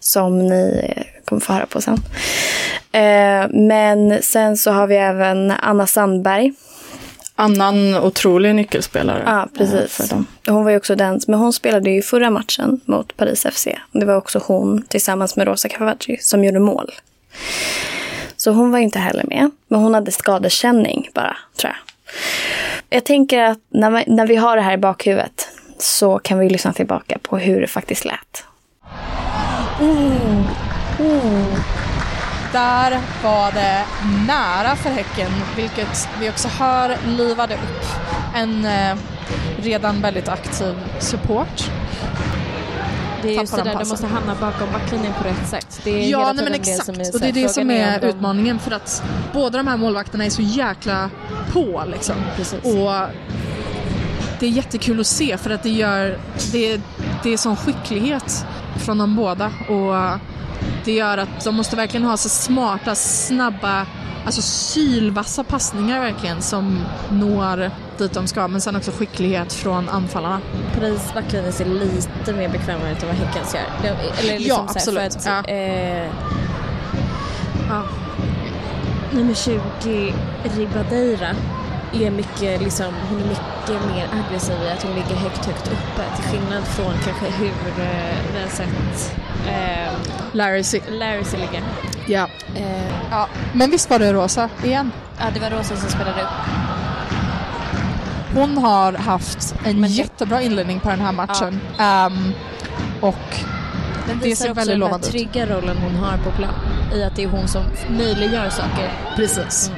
Som 0.00 0.38
ni 0.38 0.92
eh, 0.96 1.02
kommer 1.24 1.40
få 1.40 1.52
höra 1.52 1.66
på 1.66 1.80
sen. 1.80 1.98
Eh, 2.92 3.48
men 3.50 4.22
sen 4.22 4.56
så 4.56 4.70
har 4.70 4.86
vi 4.86 4.96
även 4.96 5.50
Anna 5.50 5.86
Sandberg. 5.86 6.52
Annan 7.36 7.94
otrolig 7.94 8.54
nyckelspelare. 8.54 9.22
Ja, 9.26 9.42
eh, 9.42 9.48
precis. 9.58 10.12
Hon 10.46 10.64
var 10.64 10.70
ju 10.70 10.76
också 10.76 10.96
den, 10.96 11.20
men 11.26 11.38
hon 11.38 11.52
spelade 11.52 11.90
ju 11.90 12.02
förra 12.02 12.30
matchen 12.30 12.80
mot 12.84 13.16
Paris 13.16 13.46
FC. 13.52 13.68
Det 13.92 14.04
var 14.06 14.16
också 14.16 14.40
hon 14.44 14.82
tillsammans 14.82 15.36
med 15.36 15.46
Rosa 15.46 15.68
Cavaggi 15.68 16.16
som 16.20 16.44
gjorde 16.44 16.60
mål. 16.60 16.92
Så 18.44 18.50
hon 18.50 18.70
var 18.70 18.78
inte 18.78 18.98
heller 18.98 19.24
med, 19.24 19.50
men 19.68 19.80
hon 19.80 19.94
hade 19.94 20.12
skadekänning 20.12 21.08
bara, 21.14 21.36
tror 21.56 21.72
jag. 21.72 21.76
Jag 22.90 23.04
tänker 23.04 23.42
att 23.42 23.58
när, 23.68 23.90
man, 23.90 24.02
när 24.06 24.26
vi 24.26 24.36
har 24.36 24.56
det 24.56 24.62
här 24.62 24.72
i 24.72 24.76
bakhuvudet 24.76 25.48
så 25.78 26.18
kan 26.18 26.38
vi 26.38 26.48
lyssna 26.48 26.72
tillbaka 26.72 27.18
på 27.22 27.38
hur 27.38 27.60
det 27.60 27.66
faktiskt 27.66 28.04
lät. 28.04 28.44
Mm. 29.80 30.44
Där 32.52 32.98
var 33.22 33.52
det 33.52 33.84
nära 34.26 34.76
för 34.76 34.90
Häcken, 34.90 35.30
vilket 35.56 36.08
vi 36.20 36.30
också 36.30 36.48
hör 36.48 36.96
livade 37.06 37.54
upp 37.54 37.84
en 38.36 38.64
eh, 38.64 38.96
redan 39.62 40.00
väldigt 40.00 40.28
aktiv 40.28 40.74
support. 40.98 41.70
Det 43.28 43.36
är 43.36 43.40
just 43.40 43.56
det 43.56 43.62
där, 43.62 43.70
du 43.70 43.76
passen. 43.78 43.88
måste 43.88 44.06
hamna 44.06 44.34
bakom 44.40 44.72
backlinjen 44.72 45.12
på 45.22 45.24
rätt 45.28 45.48
sätt. 45.48 45.80
Det 45.84 46.04
är 46.04 46.10
Ja, 46.10 46.32
nej, 46.32 46.44
men 46.44 46.52
det 46.52 46.58
exakt. 46.58 46.84
som 46.86 46.94
är, 46.94 47.14
och 47.14 47.20
det 47.20 47.28
är 47.28 47.32
det 47.32 47.48
som 47.48 47.70
är 47.70 48.00
de- 48.00 48.06
utmaningen 48.06 48.58
för 48.58 48.70
att 48.70 49.02
båda 49.32 49.58
de 49.58 49.66
här 49.66 49.76
målvakterna 49.76 50.24
är 50.24 50.30
så 50.30 50.42
jäkla 50.42 51.10
på 51.52 51.82
liksom. 51.92 52.16
Precis. 52.36 52.64
Och 52.64 52.92
det 54.40 54.46
är 54.46 54.50
jättekul 54.50 55.00
att 55.00 55.06
se 55.06 55.36
för 55.36 55.50
att 55.50 55.62
det 55.62 55.70
gör, 55.70 56.18
det, 56.52 56.80
det 57.22 57.32
är 57.32 57.36
sån 57.36 57.56
skicklighet 57.56 58.46
från 58.76 58.98
de 58.98 59.16
båda 59.16 59.46
och 59.46 60.20
det 60.84 60.92
gör 60.92 61.18
att 61.18 61.44
de 61.44 61.54
måste 61.54 61.76
verkligen 61.76 62.06
ha 62.06 62.16
så 62.16 62.28
smarta, 62.28 62.94
snabba, 62.94 63.86
alltså 64.26 64.42
sylvassa 64.42 65.44
passningar 65.44 66.00
verkligen 66.00 66.42
som 66.42 66.84
når 67.10 67.70
dit 67.98 68.12
de 68.12 68.26
ska 68.26 68.48
men 68.48 68.60
sen 68.60 68.76
också 68.76 68.90
skicklighet 68.90 69.52
från 69.52 69.88
anfallarna. 69.88 70.40
Paris 70.80 71.14
backlinje 71.14 71.52
ser 71.52 71.64
lite 71.64 72.32
mer 72.32 72.48
bekvämare 72.48 72.92
ut 72.92 73.02
än 73.02 73.08
vad 73.08 73.16
Häckens 73.16 73.54
gör. 73.54 73.90
Eller 74.18 74.38
liksom 74.38 74.48
Ja, 74.48 74.56
här, 74.56 74.76
absolut. 74.76 75.22
För 75.22 75.30
att, 75.30 75.44
Ja. 75.48 75.54
eh, 75.54 76.10
ja. 77.68 77.82
Nummer 79.12 79.34
20, 79.34 80.14
Ribadeira, 80.56 81.28
är 81.94 82.10
mycket, 82.10 82.62
liksom, 82.62 82.94
hon 83.10 83.20
är 83.20 83.24
mycket 83.28 83.86
mer 83.94 84.08
aggressiv 84.26 84.54
i 84.66 84.70
att 84.70 84.82
hon 84.82 84.94
ligger 84.94 85.14
högt, 85.14 85.44
högt 85.46 85.66
uppe. 85.66 86.02
Till 86.16 86.24
skillnad 86.24 86.64
från 86.64 86.92
kanske 87.04 87.26
hur 87.38 87.48
eh, 87.84 88.16
vi 88.34 88.42
har 88.42 88.48
sett 88.48 89.16
eh, 89.48 89.92
Larry 90.32 90.62
C. 90.64 90.80
Larry 90.88 91.24
ligga. 91.38 91.62
Ja. 92.06 92.28
Eh, 92.56 93.08
ja. 93.10 93.28
Men 93.52 93.70
visst 93.70 93.90
var 93.90 93.98
det 93.98 94.12
Rosa 94.12 94.48
igen? 94.64 94.90
ja, 95.18 95.24
det 95.34 95.40
var 95.40 95.50
Rosa 95.50 95.76
som 95.76 95.88
spelade 95.90 96.22
upp. 96.22 96.28
Hon 98.34 98.58
har 98.58 98.92
haft 98.92 99.54
en 99.64 99.80
Men 99.80 99.90
jättebra 99.90 100.42
inledning 100.42 100.80
på 100.80 100.90
den 100.90 101.00
här 101.00 101.12
matchen. 101.12 101.60
Ehm, 101.78 102.32
och 103.00 103.14
Den 104.08 104.18
Det 104.18 104.24
visar 104.24 104.44
ser 104.44 104.50
också 104.50 104.60
väldigt 104.60 104.72
den 104.74 104.82
här 104.82 104.88
lovande 104.88 105.06
ut. 105.06 105.12
trygga 105.12 105.46
rollen 105.46 105.76
hon 105.76 105.94
har 105.96 106.16
på 106.18 106.30
plan. 106.30 106.54
I 106.94 107.04
att 107.04 107.16
det 107.16 107.22
är 107.22 107.28
hon 107.28 107.48
som 107.48 107.62
möjliggör 107.88 108.50
saker. 108.50 108.92
Precis. 109.16 109.70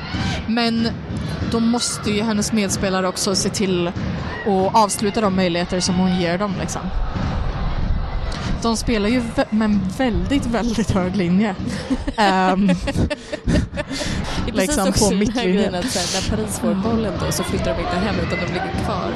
Men 0.46 0.88
då 1.50 1.60
måste 1.60 2.10
ju 2.10 2.22
hennes 2.22 2.52
medspelare 2.52 3.08
också 3.08 3.34
se 3.34 3.48
till 3.48 3.88
att 3.88 4.74
avsluta 4.74 5.20
de 5.20 5.36
möjligheter 5.36 5.80
som 5.80 5.94
hon 5.94 6.20
ger 6.20 6.38
dem. 6.38 6.54
Liksom. 6.60 6.80
De 8.62 8.76
spelar 8.76 9.08
ju 9.08 9.22
med 9.50 9.64
en 9.64 9.80
väldigt, 9.98 10.46
väldigt 10.46 10.90
hög 10.90 11.16
linje. 11.16 11.54
Det 14.46 14.50
är 14.50 14.52
precis 14.52 14.68
Liksom 14.76 14.88
också 14.88 15.04
på 15.04 15.10
den 15.10 15.18
här 15.18 15.26
mittlinjen. 15.26 15.52
grejen 15.56 15.74
att 15.74 15.90
så 15.90 15.98
här, 15.98 16.20
när 16.30 16.36
Paris 16.36 16.58
får 16.58 16.74
bollen 16.74 17.12
då 17.26 17.32
så 17.32 17.42
flyttar 17.44 17.74
de 17.74 17.80
inte 17.80 17.96
hem 17.96 18.14
utan 18.26 18.38
de 18.38 18.46
ligger 18.46 18.72
kvar. 18.84 19.10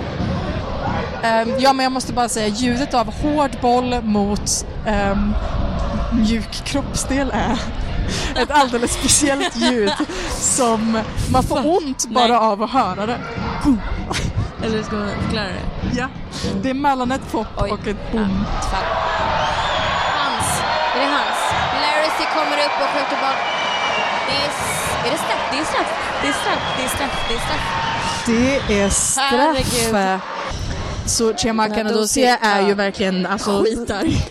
ehm, 1.22 1.48
ja, 1.58 1.72
men 1.72 1.82
jag 1.84 1.92
måste 1.92 2.12
bara 2.12 2.28
säga 2.28 2.48
ljudet 2.48 2.94
av 2.94 3.14
hård 3.14 3.50
boll 3.60 4.02
mot 4.02 4.66
um, 5.12 5.34
mjuk 6.12 6.50
kroppsdel 6.64 7.30
är 7.34 7.58
ett 8.36 8.50
alldeles 8.50 8.92
speciellt 8.92 9.56
ljud 9.56 9.92
som 10.30 11.02
man 11.32 11.42
får 11.42 11.66
ont 11.76 12.06
bara 12.08 12.26
Nej. 12.26 12.36
av 12.36 12.62
att 12.62 12.70
höra 12.70 13.06
det. 13.06 13.20
Eller 14.64 14.82
ska 14.82 14.96
man 14.96 15.08
förklara 15.22 15.46
det? 15.46 15.96
Ja, 15.96 16.08
det 16.62 16.70
är 16.70 16.74
mellan 16.74 17.12
ett 17.12 17.32
pop 17.32 17.46
Oj. 17.58 17.70
och 17.70 17.86
ett 17.86 18.12
boom. 18.12 18.44
Ja. 18.72 18.78
Hans. 20.18 20.60
Är 20.94 21.00
det 21.00 21.06
hans? 21.06 21.40
Larry 21.82 22.26
kommer 22.34 22.56
upp 22.56 22.76
och 22.82 22.88
skjuter 22.88 23.16
boll. 23.20 23.38
Det 24.26 24.36
är, 24.36 25.10
det 25.10 25.18
straff? 25.18 25.48
Det 25.52 25.58
är 25.58 25.64
straff. 25.64 25.88
Det 26.22 26.28
är 26.28 26.32
straff. 26.32 26.62
Det 26.76 26.84
är 26.84 26.88
straff. 26.88 27.24
Det 27.28 27.34
är 27.34 27.38
straff. 27.38 28.66
Det 28.68 28.80
är 28.80 28.90
straff. 28.90 29.30
Herregud. 29.30 30.20
Så 31.06 31.32
Nadozie 31.84 32.38
ser- 32.40 32.48
är 32.48 32.66
ju 32.68 32.74
verkligen 32.74 33.26
alltså, 33.26 33.64
Skitarg. 33.64 34.22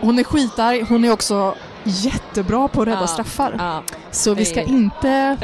Hon 0.00 0.18
är 0.18 0.24
skitarg, 0.24 0.84
hon 0.88 1.04
är 1.04 1.12
också 1.12 1.54
jättebra 1.84 2.68
på 2.68 2.82
att 2.82 2.88
rädda 2.88 3.00
Ja. 3.00 3.06
straffar. 3.06 3.54
Ja, 3.58 3.82
Så 4.10 4.34
vi 4.34 4.44
ska 4.44 4.62
inte 4.62 5.36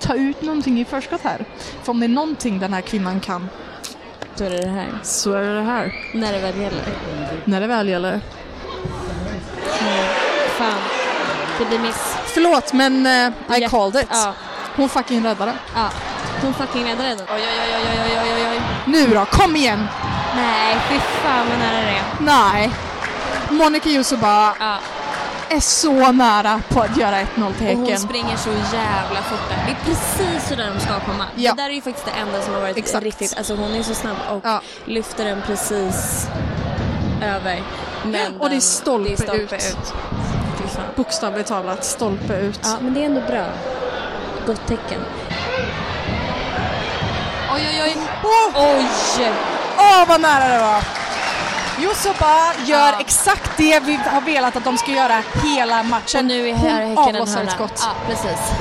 ta 0.00 0.14
ut 0.14 0.42
någonting 0.42 0.80
i 0.80 0.84
förskott 0.84 1.20
här. 1.24 1.44
För 1.82 1.90
om 1.92 2.00
det 2.00 2.06
är 2.06 2.08
någonting 2.08 2.58
den 2.58 2.72
här 2.72 2.80
kvinnan 2.80 3.20
kan 3.20 3.48
Då 4.36 4.44
är 4.44 4.50
det 4.50 4.60
det 4.62 4.68
här. 4.68 4.88
så 5.02 5.32
är 5.32 5.42
det 5.42 5.54
det 5.54 5.62
här. 5.62 5.94
När 6.14 6.32
det 6.32 6.38
väl 6.38 6.56
gäller. 6.60 6.82
När 7.44 7.60
det 7.60 7.66
väl 7.66 7.88
gäller. 7.88 8.20
Fan. 10.58 10.74
Det 11.58 11.64
blir 11.64 11.78
miss. 11.78 12.16
Förlåt 12.24 12.72
men 12.72 13.06
eh, 13.06 13.28
I 13.58 13.60
Ja. 13.62 13.68
called 13.68 14.02
it. 14.02 14.08
Hon 14.76 14.88
fucking 14.88 15.24
räddade. 15.24 15.52
ja. 15.74 15.88
Hon 16.42 16.54
fucking 16.54 16.84
räddade 16.84 17.08
den. 17.08 17.18
Oj, 17.18 17.26
oj, 17.30 17.40
oj, 17.64 18.00
oj, 18.04 18.18
oj, 18.22 18.32
oj, 18.34 18.48
oj. 18.52 18.60
Nu 18.86 19.06
då, 19.06 19.24
kom 19.24 19.56
igen! 19.56 19.86
Nej, 20.36 20.76
fy 20.88 20.98
fan 20.98 21.46
vad 21.48 21.58
nära 21.58 21.80
det 21.82 21.88
är. 21.90 22.02
Nej. 22.20 22.70
Monica 23.50 23.88
Yusuba 23.88 24.54
Ja. 24.60 24.76
Är 25.50 25.60
så 25.60 26.12
nära 26.12 26.60
på 26.68 26.80
att 26.80 26.96
göra 26.96 27.16
1-0 27.20 27.26
till 27.34 27.42
Och 27.42 27.44
hon 27.52 27.84
Häcken. 27.84 27.98
springer 27.98 28.36
så 28.36 28.50
jävla 28.50 29.22
fort 29.22 29.48
där. 29.48 29.56
Det 29.66 29.70
är 29.72 29.84
precis 29.94 30.48
så 30.48 30.54
där 30.54 30.70
de 30.74 30.80
ska 30.80 31.00
komma. 31.00 31.24
Ja. 31.36 31.54
Det 31.54 31.62
där 31.62 31.70
är 31.70 31.74
ju 31.74 31.80
faktiskt 31.82 32.06
det 32.06 32.12
enda 32.20 32.42
som 32.42 32.54
har 32.54 32.60
varit 32.60 32.76
Exakt. 32.76 33.04
riktigt. 33.04 33.34
Alltså 33.38 33.54
hon 33.56 33.74
är 33.74 33.82
så 33.82 33.94
snabb 33.94 34.16
och 34.30 34.40
Ja. 34.44 34.60
lyfter 34.84 35.24
den 35.24 35.42
precis 35.46 36.26
över. 37.22 37.62
Men 38.04 38.40
Och 38.40 38.50
det 38.50 38.56
är 38.56 38.60
stolpe 38.60 39.08
det 39.08 39.14
är 39.14 39.26
stolpe 39.26 39.56
ut. 39.56 39.62
ut. 39.62 39.92
Bokstavligt 40.96 41.48
talat, 41.48 41.84
stolpe 41.84 42.34
ut. 42.36 42.60
Ja, 42.62 42.76
men 42.80 42.94
det 42.94 43.00
är 43.00 43.04
ändå 43.06 43.20
bra. 43.20 43.44
Gott 44.46 44.66
tecken. 44.66 45.00
Oj, 47.54 47.60
oj, 47.68 47.82
oj. 47.84 47.96
Åh, 48.24 48.62
Oj! 48.76 48.86
åh, 49.78 50.08
vad 50.08 50.20
nära 50.20 50.48
det 50.54 50.58
var! 50.60 50.97
Yusuba 51.82 52.52
gör 52.66 52.92
Ja. 52.92 53.00
exakt 53.00 53.50
det 53.56 53.80
vi 53.80 53.94
har 54.06 54.20
velat 54.20 54.56
att 54.56 54.64
de 54.64 54.78
ska 54.78 54.90
göra 54.92 55.22
hela 55.44 55.82
matchen. 55.82 56.20
Och 56.20 56.24
nu 56.24 56.48
är 56.48 56.54
här 56.54 56.86
Häcken 56.86 57.16
en 57.16 57.28
hörna. 57.28 57.50
skott. 57.50 57.82
Ja, 57.86 57.92
precis. 58.08 58.52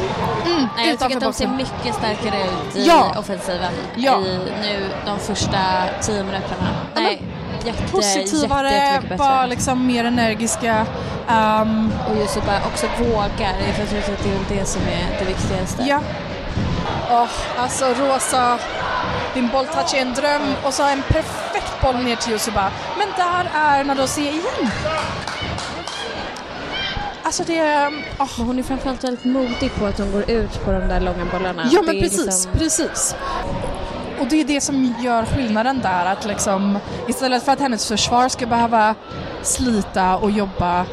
Mm, 0.45 0.67
Nej, 0.77 0.89
jag 0.89 0.99
tycker 0.99 1.15
att 1.17 1.23
de 1.23 1.34
ser 1.34 1.47
mycket 1.47 1.95
starkare 1.95 2.43
ut 2.43 2.75
i 2.75 2.86
Ja. 2.88 3.15
offensiven 3.19 3.73
Ja. 3.95 4.19
i 4.19 4.39
nu 4.62 4.89
de 5.06 5.19
första 5.19 5.60
tio 6.01 6.23
minuterna. 6.23 6.67
Nej, 6.95 7.21
jätte, 7.65 7.84
Positivare, 7.91 8.71
jätte, 8.71 9.15
bara 9.17 9.45
liksom 9.45 9.88
mer 9.88 10.06
energiska. 10.06 10.86
Um, 11.30 11.93
Och 12.10 12.43
bara 12.45 12.58
också 12.65 12.88
vågar. 12.99 13.53
Jag 13.77 13.89
tror 13.89 13.99
att 14.15 14.23
det 14.23 14.56
är 14.56 14.60
det 14.60 14.65
som 14.65 14.82
är 14.82 15.19
det 15.19 15.25
viktigaste. 15.25 15.84
ja. 15.88 15.99
Åh, 17.12 17.27
alltså 17.60 17.86
Rosa, 17.86 18.60
din 19.38 19.50
bolltouch 19.54 19.93
är 19.95 20.02
en 20.02 20.13
dröm 20.13 20.41
och 20.65 20.73
så 20.73 20.84
en 20.84 21.02
perfekt 21.02 21.82
boll 21.82 21.95
ner 21.95 22.15
till 22.15 22.34
Yusuba. 22.34 22.71
Men 22.97 23.08
där 23.17 23.50
är 23.56 23.84
Nadozie 23.84 24.32
igen. 24.32 24.71
Alltså 27.23 27.43
det. 27.43 27.89
Men 28.17 28.45
hon 28.47 28.60
är 28.60 28.63
framförallt 28.63 29.04
väldigt 29.04 29.26
modig 29.26 29.71
på 29.80 29.86
att 29.86 29.97
hon 30.00 30.12
går 30.12 30.30
ut 30.30 30.65
på 30.65 30.71
de 30.71 30.80
där 30.88 31.00
långa 31.00 31.26
bollarna. 31.26 31.69
Ja 31.71 31.82
men 31.82 31.95
Det 31.95 32.00
är 32.00 32.04
precis, 32.04 32.26
liksom- 32.26 32.52
precis. 32.52 33.15
Och 34.19 34.28
det 34.28 34.41
är 34.41 34.45
det 34.45 34.62
som 34.62 34.95
gör 35.04 35.26
skillnaden 35.26 35.80
där 35.82 36.06
att 36.06 36.26
liksom 36.26 36.80
istället 37.08 37.43
för 37.43 37.52
att 37.52 37.60
hennes 37.60 37.88
försvar 37.88 38.30
ska 38.30 38.45
behöva 38.45 38.95
slita 39.41 40.17
och 40.17 40.32
jobba 40.32 40.86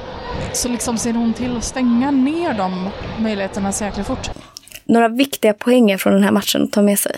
så 0.52 0.68
liksom 0.68 0.98
ser 0.98 1.12
hon 1.12 1.32
till 1.32 1.56
att 1.56 1.64
stänga 1.64 2.10
ner 2.10 2.54
de 2.54 2.90
möjligheterna 3.18 3.72
så 3.72 3.84
jäkla 3.84 4.04
fort. 4.04 4.30
Några 4.84 5.08
viktiga 5.08 5.54
poänger 5.54 5.98
från 5.98 6.12
den 6.12 6.22
här 6.22 6.32
matchen 6.32 6.62
att 6.62 6.72
ta 6.72 6.82
med 6.82 6.98
sig. 6.98 7.16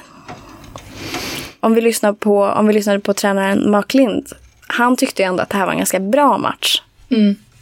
Om 1.66 1.74
vi, 1.74 1.81
lyssnar 1.81 2.12
på, 2.12 2.44
om 2.44 2.66
vi 2.66 2.74
lyssnade 2.74 3.00
på 3.00 3.14
tränaren 3.14 3.70
Mark 3.70 3.94
Lind. 3.94 4.33
Han 4.66 4.96
tyckte 4.96 5.22
ju 5.22 5.26
ändå 5.26 5.42
att 5.42 5.50
det 5.50 5.57
här 5.57 5.64
var 5.64 5.72
en 5.72 5.79
ganska 5.79 6.00
bra 6.00 6.38
match. 6.38 6.83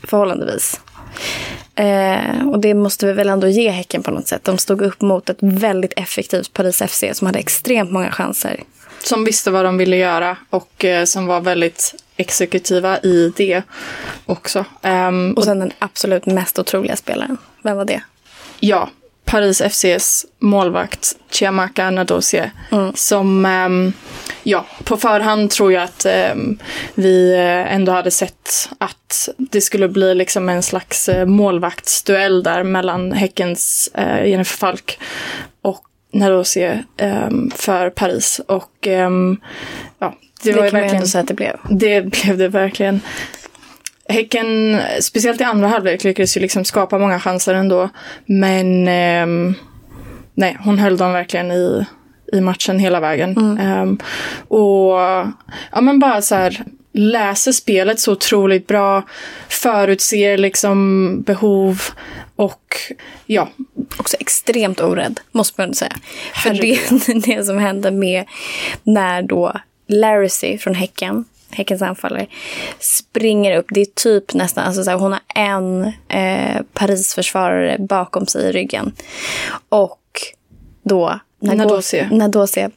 Förhållandevis. 0.07 0.81
Eh, 1.75 2.49
och 2.49 2.59
det 2.59 2.75
måste 2.75 3.07
vi 3.07 3.13
väl 3.13 3.29
ändå 3.29 3.47
ge 3.49 3.71
Häcken 3.71 4.03
på 4.03 4.11
något 4.11 4.29
sätt. 4.29 4.45
De 4.45 4.59
stod 4.59 4.83
upp 4.83 5.01
mot 5.01 5.31
ett 5.31 5.37
väldigt 5.41 5.93
effektivt 5.97 6.53
Paris 6.53 6.83
FC 6.89 7.05
som 7.13 7.27
hade 7.27 7.39
extremt 7.39 7.91
många 7.91 8.11
chanser. 8.13 8.61
Som 9.05 9.25
visste 9.25 9.51
vad 9.51 9.65
de 9.65 9.77
ville 9.77 9.97
göra 9.97 10.37
och 10.51 10.85
eh, 10.85 11.05
som 11.05 11.27
var 11.27 11.41
väldigt 11.41 11.95
exekutiva 12.17 12.99
i 12.99 13.33
det 13.37 13.63
också. 14.27 14.65
Ehm, 14.83 15.33
Och 15.37 15.45
sen 15.45 15.59
den 15.59 15.73
absolut 15.79 16.27
mest 16.27 16.59
otroliga 16.59 16.97
spelaren. 16.97 17.37
Vem 17.63 17.77
var 17.77 17.85
det? 17.85 18.03
Ja, 18.61 18.91
Paris 19.35 19.61
FCs 19.61 20.27
målvakt 20.39 21.17
Chiamaka 21.31 21.91
Nadozie. 21.91 22.51
Som, 22.95 23.47
ehm, 23.47 23.93
ja, 24.43 24.67
på 24.85 24.97
förhand 24.97 25.51
tror 25.51 25.73
jag 25.73 25.83
att 25.83 26.07
ehm, 26.07 26.59
vi 26.95 27.35
eh, 27.35 27.75
ändå 27.75 27.93
hade 27.93 28.11
sett 28.11 28.69
att 28.79 29.29
det 29.37 29.61
skulle 29.61 29.89
bli 29.89 30.15
liksom 30.15 30.49
en 30.49 30.63
slags 30.63 31.09
eh, 31.09 31.27
målvaktsduell 31.27 32.43
där 32.43 32.63
mellan 32.63 33.13
Häckens 33.13 33.91
eh, 33.95 34.27
Jennifer 34.27 34.57
Falk 34.57 34.99
och 35.63 35.85
Nadozie 36.13 36.85
ehm, 36.97 37.51
för 37.51 37.91
Paris. 37.91 38.41
Och 38.47 38.73
ja, 38.83 40.15
det, 40.43 40.53
Det, 40.53 40.53
var 40.53 40.55
kan 40.55 40.63
man 40.63 40.63
verkligen 40.63 40.95
ändå 40.95 41.07
säga 41.07 41.23
att 41.23 41.29
det 41.29 41.35
blev. 41.35 41.57
det 41.71 42.01
blev 42.01 42.39
det 42.39 42.49
verkligen. 42.49 43.01
Häcken, 44.09 44.81
speciellt 45.01 45.41
i 45.41 45.45
andra 45.45 45.69
halvlek, 45.69 46.05
lyckades 46.05 46.37
ju 46.37 46.41
liksom 46.41 46.65
skapa 46.65 46.99
många 46.99 47.21
chanser 47.21 47.55
ändå. 47.55 47.89
Men 48.27 48.89
ehm, 48.89 49.55
nej, 50.35 50.57
hon 50.65 50.79
höll 50.79 50.97
dem 50.97 51.13
verkligen 51.13 51.53
i, 51.53 51.87
i 52.33 52.41
matchen 52.41 52.79
hela 52.79 53.01
vägen. 53.01 53.59
Ehm, 53.61 53.99
och 54.49 54.93
ja, 55.73 55.81
men 55.81 55.99
bara 55.99 56.23
så 56.23 56.35
här 56.35 56.65
läser 56.95 57.53
spelet 57.53 58.01
så 58.01 58.13
otroligt 58.13 58.67
bra, 58.67 59.03
förutser 59.49 60.39
liksom 60.39 61.21
behov 61.23 61.83
och 62.37 62.77
ja, 63.27 63.49
också 63.97 64.17
extremt 64.21 64.81
orädd, 64.81 65.21
måste 65.33 65.61
man 65.61 65.75
säga. 65.75 65.97
För 66.43 66.55
det, 66.55 66.79
det 67.27 67.45
som 67.45 67.59
hände 67.59 67.91
med 67.91 68.25
när 68.83 69.23
då 69.23 69.53
Larissy 69.87 70.59
från 70.59 70.75
Häcken, 70.75 71.25
Häckens 71.55 71.83
anfallare, 71.83 72.27
springer 72.79 73.57
upp. 73.57 73.67
Det 73.69 73.81
är 73.81 73.87
typ 73.95 74.35
nästan, 74.35 74.65
alltså 74.65 74.85
så 74.85 74.91
här, 74.91 74.99
hon 74.99 75.13
har 75.13 75.21
en 75.35 75.93
eh, 76.09 76.63
Paris-försvarare 76.73 77.77
bakom 77.79 78.27
sig 78.27 78.49
i 78.49 78.53
ryggen. 78.53 78.93
Och 79.69 80.01
då, 80.83 81.19
Nadozie. 81.41 82.09
Nadozie 82.13 82.71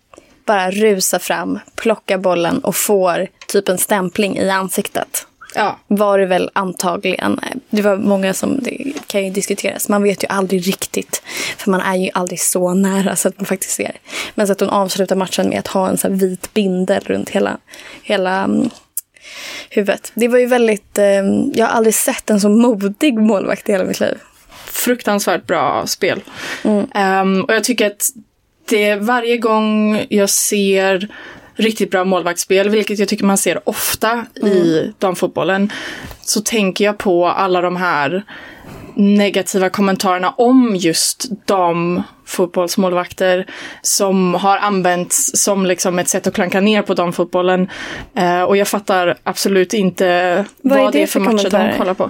bara 0.46 0.72
rusar 0.72 1.20
fram, 1.20 1.60
plockar 1.76 2.18
bollen 2.18 2.60
och 2.60 2.76
får 2.76 3.28
typ 3.48 3.70
en 3.70 3.78
stämpling 3.78 4.38
i 4.38 4.50
ansiktet 4.50 5.28
ja, 5.56 5.80
var 5.88 6.20
det 6.20 6.26
väl 6.26 6.50
antagligen. 6.54 7.40
Det 7.70 7.82
var 7.82 7.96
många 7.96 8.34
som 8.34 8.60
kan 9.08 9.26
ju 9.26 9.30
diskuteras. 9.30 9.90
Man 9.90 10.04
vet 10.04 10.24
ju 10.24 10.28
aldrig 10.28 10.68
riktigt. 10.68 11.22
För 11.58 11.72
man 11.72 11.82
är 11.82 11.96
ju 11.96 12.10
aldrig 12.14 12.40
så 12.40 12.74
nära 12.74 13.16
så 13.16 13.28
att 13.28 13.38
man 13.38 13.46
faktiskt 13.46 13.74
ser. 13.74 13.92
Men 14.36 14.48
så 14.48 14.54
att 14.54 14.60
hon 14.60 14.70
avslutar 14.70 15.16
matchen 15.16 15.50
med 15.50 15.60
att 15.60 15.68
ha 15.68 15.90
en 15.90 15.98
så 15.98 16.10
vit 16.10 16.54
bindel 16.54 17.04
runt 17.06 17.30
hela, 17.30 17.58
hela 18.04 18.44
um, 18.46 18.70
huvudet. 19.70 20.12
Det 20.16 20.28
var 20.28 20.38
ju 20.38 20.46
väldigt... 20.46 20.98
Um, 20.98 21.52
jag 21.56 21.66
har 21.66 21.74
aldrig 21.74 21.96
sett 21.96 22.30
en 22.30 22.42
så 22.42 22.50
modig 22.50 23.20
målvakt 23.20 23.70
i 23.70 23.72
hela 23.72 23.84
mitt 23.84 24.00
liv. 24.00 24.18
Fruktansvärt 24.66 25.48
bra 25.48 25.88
spel. 25.88 26.24
Mm. 26.64 26.88
Um, 26.96 27.44
och 27.44 27.54
jag 27.54 27.64
tycker 27.64 27.88
att 27.88 28.10
det 28.70 28.96
varje 28.96 29.38
gång 29.38 30.06
jag 30.10 30.30
ser 30.30 31.08
riktigt 31.58 31.92
bra 31.92 32.04
målvaktsspel, 32.04 32.70
vilket 32.70 33.00
jag 33.00 33.08
tycker 33.08 33.26
man 33.26 33.38
ser 33.38 33.70
ofta 33.70 34.26
mm. 34.42 34.54
i 34.54 34.94
damfotbollen, 35.00 35.72
så 36.22 36.42
tänker 36.42 36.86
jag 36.86 36.98
på 36.98 37.28
alla 37.28 37.62
de 37.62 37.76
här 37.76 38.24
negativa 38.98 39.70
kommentarerna 39.70 40.30
om 40.30 40.76
just 40.76 41.26
damfotbollsmålvakter 41.46 43.46
som 43.82 44.34
har 44.34 44.58
använts 44.58 45.44
som 45.44 45.66
liksom 45.66 46.00
ett 46.00 46.08
sätt 46.08 46.28
att 46.28 46.34
klanka 46.34 46.62
ner 46.62 46.82
på 46.82 46.94
damfotbollen. 46.94 47.70
Uh, 48.20 48.42
och 48.42 48.58
jag 48.58 48.68
fattar 48.68 49.18
absolut 49.24 49.74
inte 49.74 50.46
vad, 50.62 50.80
vad 50.80 50.94
det 50.94 51.04
är 51.04 51.08
för, 51.08 51.20
för 51.20 51.32
matcher 51.32 51.50
de 51.50 51.78
kollar 51.78 51.94
på. 51.94 52.04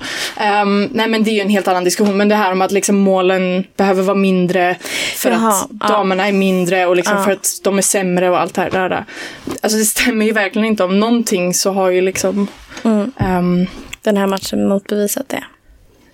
Um, 0.63 0.89
nej 0.91 1.07
men 1.07 1.23
det 1.23 1.29
är 1.29 1.33
ju 1.33 1.41
en 1.41 1.49
helt 1.49 1.67
annan 1.67 1.83
diskussion. 1.83 2.17
Men 2.17 2.29
det 2.29 2.35
här 2.35 2.51
om 2.51 2.61
att 2.61 2.71
liksom 2.71 2.95
målen 2.95 3.63
behöver 3.77 4.03
vara 4.03 4.17
mindre 4.17 4.75
för 5.15 5.31
Jaha, 5.31 5.49
att 5.49 5.67
ja. 5.79 5.87
damerna 5.87 6.27
är 6.27 6.31
mindre 6.31 6.85
och 6.85 6.95
liksom 6.95 7.17
ja. 7.17 7.23
för 7.23 7.31
att 7.31 7.47
de 7.63 7.77
är 7.77 7.81
sämre 7.81 8.29
och 8.29 8.39
allt 8.39 8.53
det 8.53 8.61
här. 8.61 9.05
Alltså 9.61 9.77
det 9.77 9.85
stämmer 9.85 10.25
ju 10.25 10.31
verkligen 10.31 10.67
inte. 10.67 10.83
Om 10.83 10.99
någonting 10.99 11.53
så 11.53 11.71
har 11.71 11.89
ju 11.89 12.01
liksom 12.01 12.47
mm. 12.83 13.11
um, 13.19 13.67
den 14.01 14.17
här 14.17 14.27
matchen 14.27 14.67
motbevisat 14.67 15.29
det. 15.29 15.43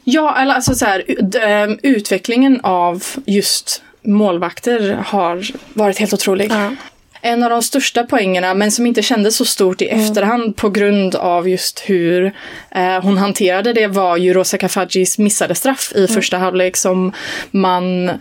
Ja, 0.04 0.42
eller 0.42 0.54
alltså 0.54 0.76
så 0.76 0.86
här, 0.86 1.04
ehm, 1.42 1.80
utvecklingen 1.84 2.60
av 2.64 3.04
just 3.26 3.84
målvakter 4.02 5.04
har 5.06 5.44
varit 5.74 6.00
helt 6.00 6.14
otrolig. 6.14 6.52
Ja. 6.52 6.72
En 7.26 7.44
av 7.44 7.50
de 7.50 7.64
största 7.64 8.04
poängerna, 8.04 8.54
men 8.54 8.72
som 8.72 8.86
inte 8.86 9.02
kändes 9.02 9.36
så 9.36 9.46
stort 9.46 9.82
i 9.82 9.90
mm. 9.90 10.06
efterhand 10.06 10.56
på 10.56 10.70
grund 10.70 11.16
av 11.16 11.50
just 11.50 11.80
hur 11.80 12.34
eh, 12.72 13.02
hon 13.02 13.18
hanterade 13.18 13.74
det, 13.74 13.88
var 13.88 14.18
ju 14.18 14.34
Rosa 14.34 14.58
Kafajis 14.58 15.18
missade 15.18 15.56
straff 15.56 15.92
i 15.96 15.98
mm. 15.98 16.08
första 16.08 16.38
halvlek 16.38 16.78
som 16.78 17.12
man 17.52 18.12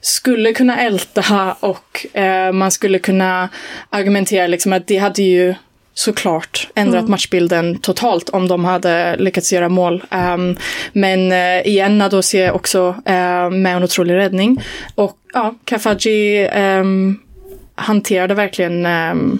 skulle 0.00 0.52
kunna 0.52 0.80
älta 0.80 1.56
och 1.60 2.06
eh, 2.16 2.52
man 2.52 2.70
skulle 2.70 2.98
kunna 2.98 3.48
argumentera 3.90 4.46
liksom 4.46 4.72
att 4.72 4.86
det 4.86 4.96
hade 4.96 5.22
ju 5.22 5.54
såklart 5.94 6.68
ändrat 6.74 7.00
mm. 7.00 7.10
matchbilden 7.10 7.78
totalt 7.78 8.28
om 8.28 8.48
de 8.48 8.64
hade 8.64 9.16
lyckats 9.16 9.52
göra 9.52 9.68
mål. 9.68 10.04
Um, 10.10 10.56
men 10.92 11.32
uh, 11.32 11.66
igen, 11.68 11.98
Nadosi 11.98 12.38
är 12.38 12.52
också 12.52 12.88
uh, 12.88 13.50
med 13.50 13.76
en 13.76 13.84
otrolig 13.84 14.14
räddning. 14.14 14.62
Och 14.94 15.16
ja, 15.32 15.54
Kafaji 15.64 16.48
um, 16.48 17.20
hanterade 17.74 18.34
verkligen 18.34 18.86
um, 18.86 19.38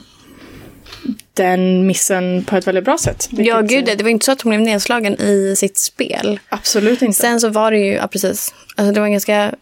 den 1.35 1.87
missen 1.87 2.45
på 2.45 2.57
ett 2.57 2.67
väldigt 2.67 2.85
bra 2.85 2.99
sätt. 2.99 3.29
Ja, 3.31 3.61
gud 3.61 3.85
det 3.85 4.03
var 4.03 4.11
inte 4.11 4.25
så 4.25 4.33
att 4.33 4.43
hon 4.43 4.51
blev 4.51 4.61
nedslagen 4.61 5.21
i 5.21 5.55
sitt 5.57 5.79
spel. 5.79 6.41
Absolut 6.49 7.03
inte. 7.03 7.21
Sen 7.21 7.41
så 7.41 7.49
var 7.49 7.71
det 7.71 7.79
ju, 7.79 7.93
ja 7.93 8.07
precis, 8.07 8.55
alltså 8.77 8.93
det 8.93 9.01
var 9.01 9.07
en 9.07 9.13
ganska 9.13 9.55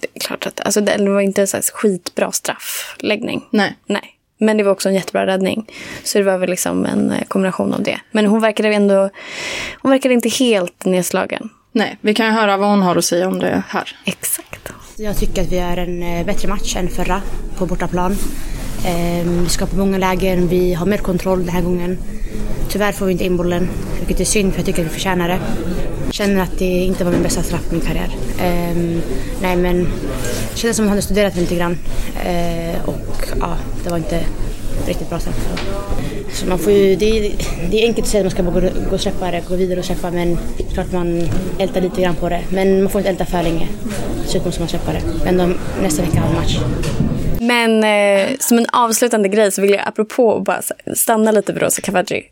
det 0.00 0.08
är 0.14 0.20
klart 0.20 0.46
att 0.46 0.60
alltså 0.60 0.80
det 0.80 1.10
var 1.10 1.20
inte 1.20 1.42
en 1.42 1.62
skitbra 1.74 2.32
straffläggning. 2.32 3.44
Nej. 3.50 3.76
Nej. 3.86 4.15
Men 4.38 4.56
det 4.56 4.62
var 4.62 4.72
också 4.72 4.88
en 4.88 4.94
jättebra 4.94 5.26
räddning. 5.26 5.66
Så 6.04 6.18
det 6.18 6.24
var 6.24 6.38
väl 6.38 6.50
liksom 6.50 6.86
en 6.86 7.10
eh, 7.10 7.24
kombination 7.28 7.74
av 7.74 7.82
det. 7.82 8.00
Men 8.10 8.26
hon 8.26 8.40
verkade 8.40 8.68
ändå 8.68 9.10
hon 9.82 9.90
verkade 9.90 10.14
inte 10.14 10.28
helt 10.28 10.84
nedslagen. 10.84 11.50
Nej, 11.72 11.98
vi 12.00 12.14
kan 12.14 12.32
höra 12.34 12.56
vad 12.56 12.68
hon 12.68 12.82
har 12.82 12.96
att 12.96 13.04
säga 13.04 13.28
om 13.28 13.38
det 13.38 13.62
här. 13.68 13.96
Exakt. 14.04 14.72
Jag 14.96 15.16
tycker 15.16 15.42
att 15.42 15.52
vi 15.52 15.58
är 15.58 15.76
en 15.76 16.02
eh, 16.02 16.26
bättre 16.26 16.48
match 16.48 16.76
än 16.76 16.88
förra 16.88 17.22
på 17.58 17.66
bortaplan. 17.66 18.16
Ehm, 18.86 19.44
vi 19.44 19.48
skapar 19.48 19.76
många 19.76 19.98
lägen, 19.98 20.48
vi 20.48 20.74
har 20.74 20.86
mer 20.86 20.98
kontroll 20.98 21.38
den 21.38 21.48
här 21.48 21.62
gången. 21.62 21.98
Tyvärr 22.68 22.92
får 22.92 23.06
vi 23.06 23.12
inte 23.12 23.24
in 23.24 23.36
bollen, 23.36 23.68
vilket 23.98 24.20
är 24.20 24.24
synd 24.24 24.52
för 24.52 24.58
jag 24.60 24.66
tycker 24.66 24.82
att 24.82 24.88
vi 24.88 24.92
förtjänar 24.92 25.28
det. 25.28 25.38
Känner 26.10 26.42
att 26.42 26.58
det 26.58 26.64
inte 26.64 27.04
var 27.04 27.12
min 27.12 27.22
bästa 27.22 27.42
straff 27.42 27.68
på 27.68 27.74
min 27.74 27.84
karriär. 27.84 28.10
Um, 28.70 29.02
nej 29.42 29.56
men 29.56 29.88
det 30.56 30.60
kändes 30.60 30.76
som 30.76 30.84
att 30.84 30.88
jag 30.88 30.90
hade 30.90 31.02
studerat 31.02 31.36
lite 31.36 31.54
grann. 31.54 31.78
Eh, 32.24 32.88
och 32.88 33.28
ja, 33.40 33.56
det 33.84 33.90
var 33.90 33.96
inte 33.96 34.20
riktigt 34.86 35.08
bra 35.08 35.18
straff. 35.18 35.34
Så 36.32 36.46
man 36.46 36.58
får 36.58 36.72
ju, 36.72 36.96
det, 36.96 37.06
är, 37.06 37.32
det 37.70 37.82
är 37.82 37.86
enkelt 37.86 38.06
att 38.06 38.10
säga 38.10 38.26
att 38.26 38.36
man 38.36 38.52
ska 38.52 38.60
gå, 38.60 38.70
gå 38.88 38.94
och 38.94 39.00
släppa 39.00 39.30
det, 39.30 39.42
gå 39.48 39.56
vidare 39.56 39.78
och 39.78 39.84
släppa 39.84 40.10
men 40.10 40.38
klart 40.74 40.92
man 40.92 41.28
ältar 41.58 41.80
lite 41.80 42.02
grann 42.02 42.14
på 42.14 42.28
det. 42.28 42.40
Men 42.50 42.82
man 42.82 42.92
får 42.92 42.98
inte 42.98 43.10
älta 43.10 43.24
för 43.24 43.42
länge. 43.42 43.68
Dessutom 44.22 44.52
ska 44.52 44.60
man 44.60 44.68
släppa 44.68 44.92
det. 44.92 45.02
Men 45.24 45.36
de, 45.36 45.54
nästa 45.82 46.02
vecka 46.02 46.20
har 46.20 46.28
vi 46.28 46.34
match. 46.34 46.58
Men 47.40 47.84
eh, 47.84 48.36
som 48.40 48.58
en 48.58 48.66
avslutande 48.72 49.28
grej 49.28 49.52
så 49.52 49.62
vill 49.62 49.70
jag 49.70 49.88
apropå 49.88 50.40
bara 50.40 50.62
stanna 50.94 51.30
lite 51.30 51.52
vid 51.52 51.62
Rosa 51.62 51.82
Cavaggio 51.82 52.22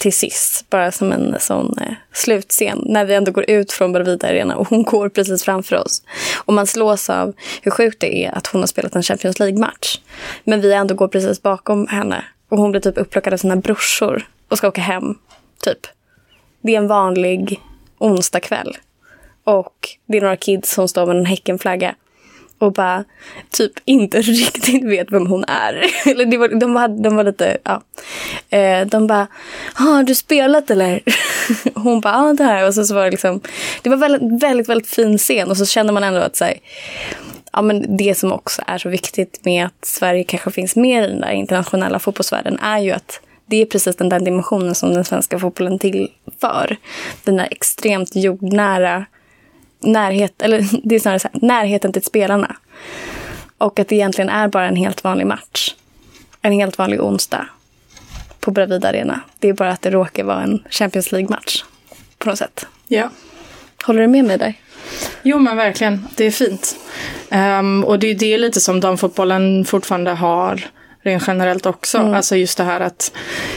till 0.00 0.12
sist. 0.12 0.70
Bara 0.70 0.92
som 0.92 1.12
en 1.12 1.36
sån 1.40 1.74
eh, 1.80 1.92
slutscen. 2.12 2.82
När 2.86 3.04
vi 3.04 3.14
ändå 3.14 3.32
går 3.32 3.50
ut 3.50 3.72
från 3.72 3.92
Bravida 3.92 4.28
Arena 4.28 4.56
och 4.56 4.68
hon 4.68 4.82
går 4.82 5.08
precis 5.08 5.44
framför 5.44 5.76
oss. 5.76 6.02
Och 6.44 6.54
man 6.54 6.66
slås 6.66 7.10
av 7.10 7.34
hur 7.62 7.70
sjukt 7.70 8.00
det 8.00 8.24
är 8.24 8.32
att 8.32 8.46
hon 8.46 8.60
har 8.60 8.66
spelat 8.66 8.96
en 8.96 9.02
Champions 9.02 9.38
League-match. 9.38 10.00
Men 10.44 10.60
vi 10.60 10.72
ändå 10.72 10.94
går 10.94 11.08
precis 11.08 11.42
bakom 11.42 11.86
henne. 11.86 12.24
Och 12.48 12.58
hon 12.58 12.70
blir 12.70 12.80
typ 12.80 12.98
upplockad 12.98 13.32
av 13.32 13.36
sina 13.36 13.56
brorsor 13.56 14.28
och 14.48 14.58
ska 14.58 14.68
åka 14.68 14.80
hem. 14.80 15.14
Typ. 15.64 15.86
Det 16.60 16.74
är 16.74 16.78
en 16.78 16.88
vanlig 16.88 17.60
onsdagkväll. 17.98 18.76
Och 19.44 19.88
det 20.06 20.16
är 20.16 20.20
några 20.20 20.36
kids 20.36 20.74
som 20.74 20.88
står 20.88 21.06
med 21.06 21.16
en 21.16 21.26
Häckenflagga 21.26 21.94
och 22.60 22.72
bara 22.72 23.04
typ 23.50 23.72
inte 23.84 24.20
riktigt 24.22 24.84
vet 24.84 25.12
vem 25.12 25.26
hon 25.26 25.44
är. 25.44 25.84
eller 26.06 26.24
det 26.24 26.36
var, 26.36 26.48
de, 26.48 26.74
var, 26.74 26.88
de 27.02 27.16
var 27.16 27.24
lite, 27.24 27.58
ja. 27.64 27.82
Eh, 28.58 28.86
de 28.86 29.06
bara, 29.06 29.26
ah, 29.74 29.82
har 29.82 30.02
du 30.02 30.14
spelat 30.14 30.70
eller? 30.70 31.00
hon 31.74 32.00
bara, 32.00 32.14
ja 32.14 32.32
det 32.32 32.44
här. 32.44 32.66
Och 32.66 32.74
så, 32.74 32.84
så 32.84 32.94
var 32.94 33.04
det 33.04 33.10
liksom, 33.10 33.40
det 33.82 33.90
var 33.90 33.96
väldigt, 33.96 34.42
väldigt, 34.42 34.68
väldigt 34.68 34.88
fin 34.88 35.18
scen 35.18 35.50
och 35.50 35.56
så 35.56 35.66
känner 35.66 35.92
man 35.92 36.04
ändå 36.04 36.20
att 36.20 36.36
så 36.36 36.44
här, 36.44 36.54
ja, 37.52 37.62
men 37.62 37.96
det 37.96 38.14
som 38.14 38.32
också 38.32 38.62
är 38.66 38.78
så 38.78 38.88
viktigt 38.88 39.44
med 39.44 39.66
att 39.66 39.84
Sverige 39.84 40.24
kanske 40.24 40.50
finns 40.50 40.76
med 40.76 41.04
i 41.04 41.06
den 41.06 41.20
där 41.20 41.30
internationella 41.32 41.98
fotbollsvärlden 41.98 42.58
är 42.58 42.78
ju 42.78 42.90
att 42.90 43.20
det 43.46 43.62
är 43.62 43.66
precis 43.66 43.96
den 43.96 44.08
där 44.08 44.20
dimensionen 44.20 44.74
som 44.74 44.94
den 44.94 45.04
svenska 45.04 45.38
fotbollen 45.38 45.78
tillför. 45.78 46.76
Den 47.24 47.36
där 47.36 47.48
extremt 47.50 48.16
jordnära 48.16 49.06
närhet, 49.80 50.42
eller 50.42 50.64
det 50.82 50.94
är 50.94 51.00
snarare 51.00 51.18
så 51.18 51.28
här, 51.32 51.40
närheten 51.46 51.92
till 51.92 52.04
spelarna. 52.04 52.56
Och 53.58 53.78
att 53.78 53.88
det 53.88 53.94
egentligen 53.94 54.28
är 54.28 54.48
bara 54.48 54.68
en 54.68 54.76
helt 54.76 55.04
vanlig 55.04 55.26
match. 55.26 55.74
En 56.42 56.52
helt 56.52 56.78
vanlig 56.78 57.02
onsdag 57.02 57.46
på 58.40 58.50
Bravida 58.50 58.88
Arena. 58.88 59.20
Det 59.38 59.48
är 59.48 59.52
bara 59.52 59.70
att 59.70 59.82
det 59.82 59.90
råkar 59.90 60.24
vara 60.24 60.42
en 60.42 60.62
Champions 60.70 61.12
League-match 61.12 61.64
på 62.18 62.28
något 62.28 62.38
sätt. 62.38 62.66
Ja. 62.88 63.10
Håller 63.84 64.00
du 64.00 64.06
med 64.06 64.24
mig 64.24 64.38
där? 64.38 64.54
Jo 65.22 65.38
men 65.38 65.56
verkligen, 65.56 66.06
det 66.16 66.24
är 66.24 66.30
fint. 66.30 66.76
Um, 67.30 67.84
och 67.84 67.98
det 67.98 68.06
är 68.06 68.14
det 68.14 68.38
lite 68.38 68.60
som 68.60 68.80
damfotbollen 68.80 69.64
fortfarande 69.64 70.10
har 70.10 70.70
rent 71.02 71.24
generellt 71.26 71.66
också. 71.66 71.98
Mm. 71.98 72.14
Alltså 72.14 72.36
just 72.36 72.58
det 72.58 72.64
här 72.64 72.80
att 72.80 73.12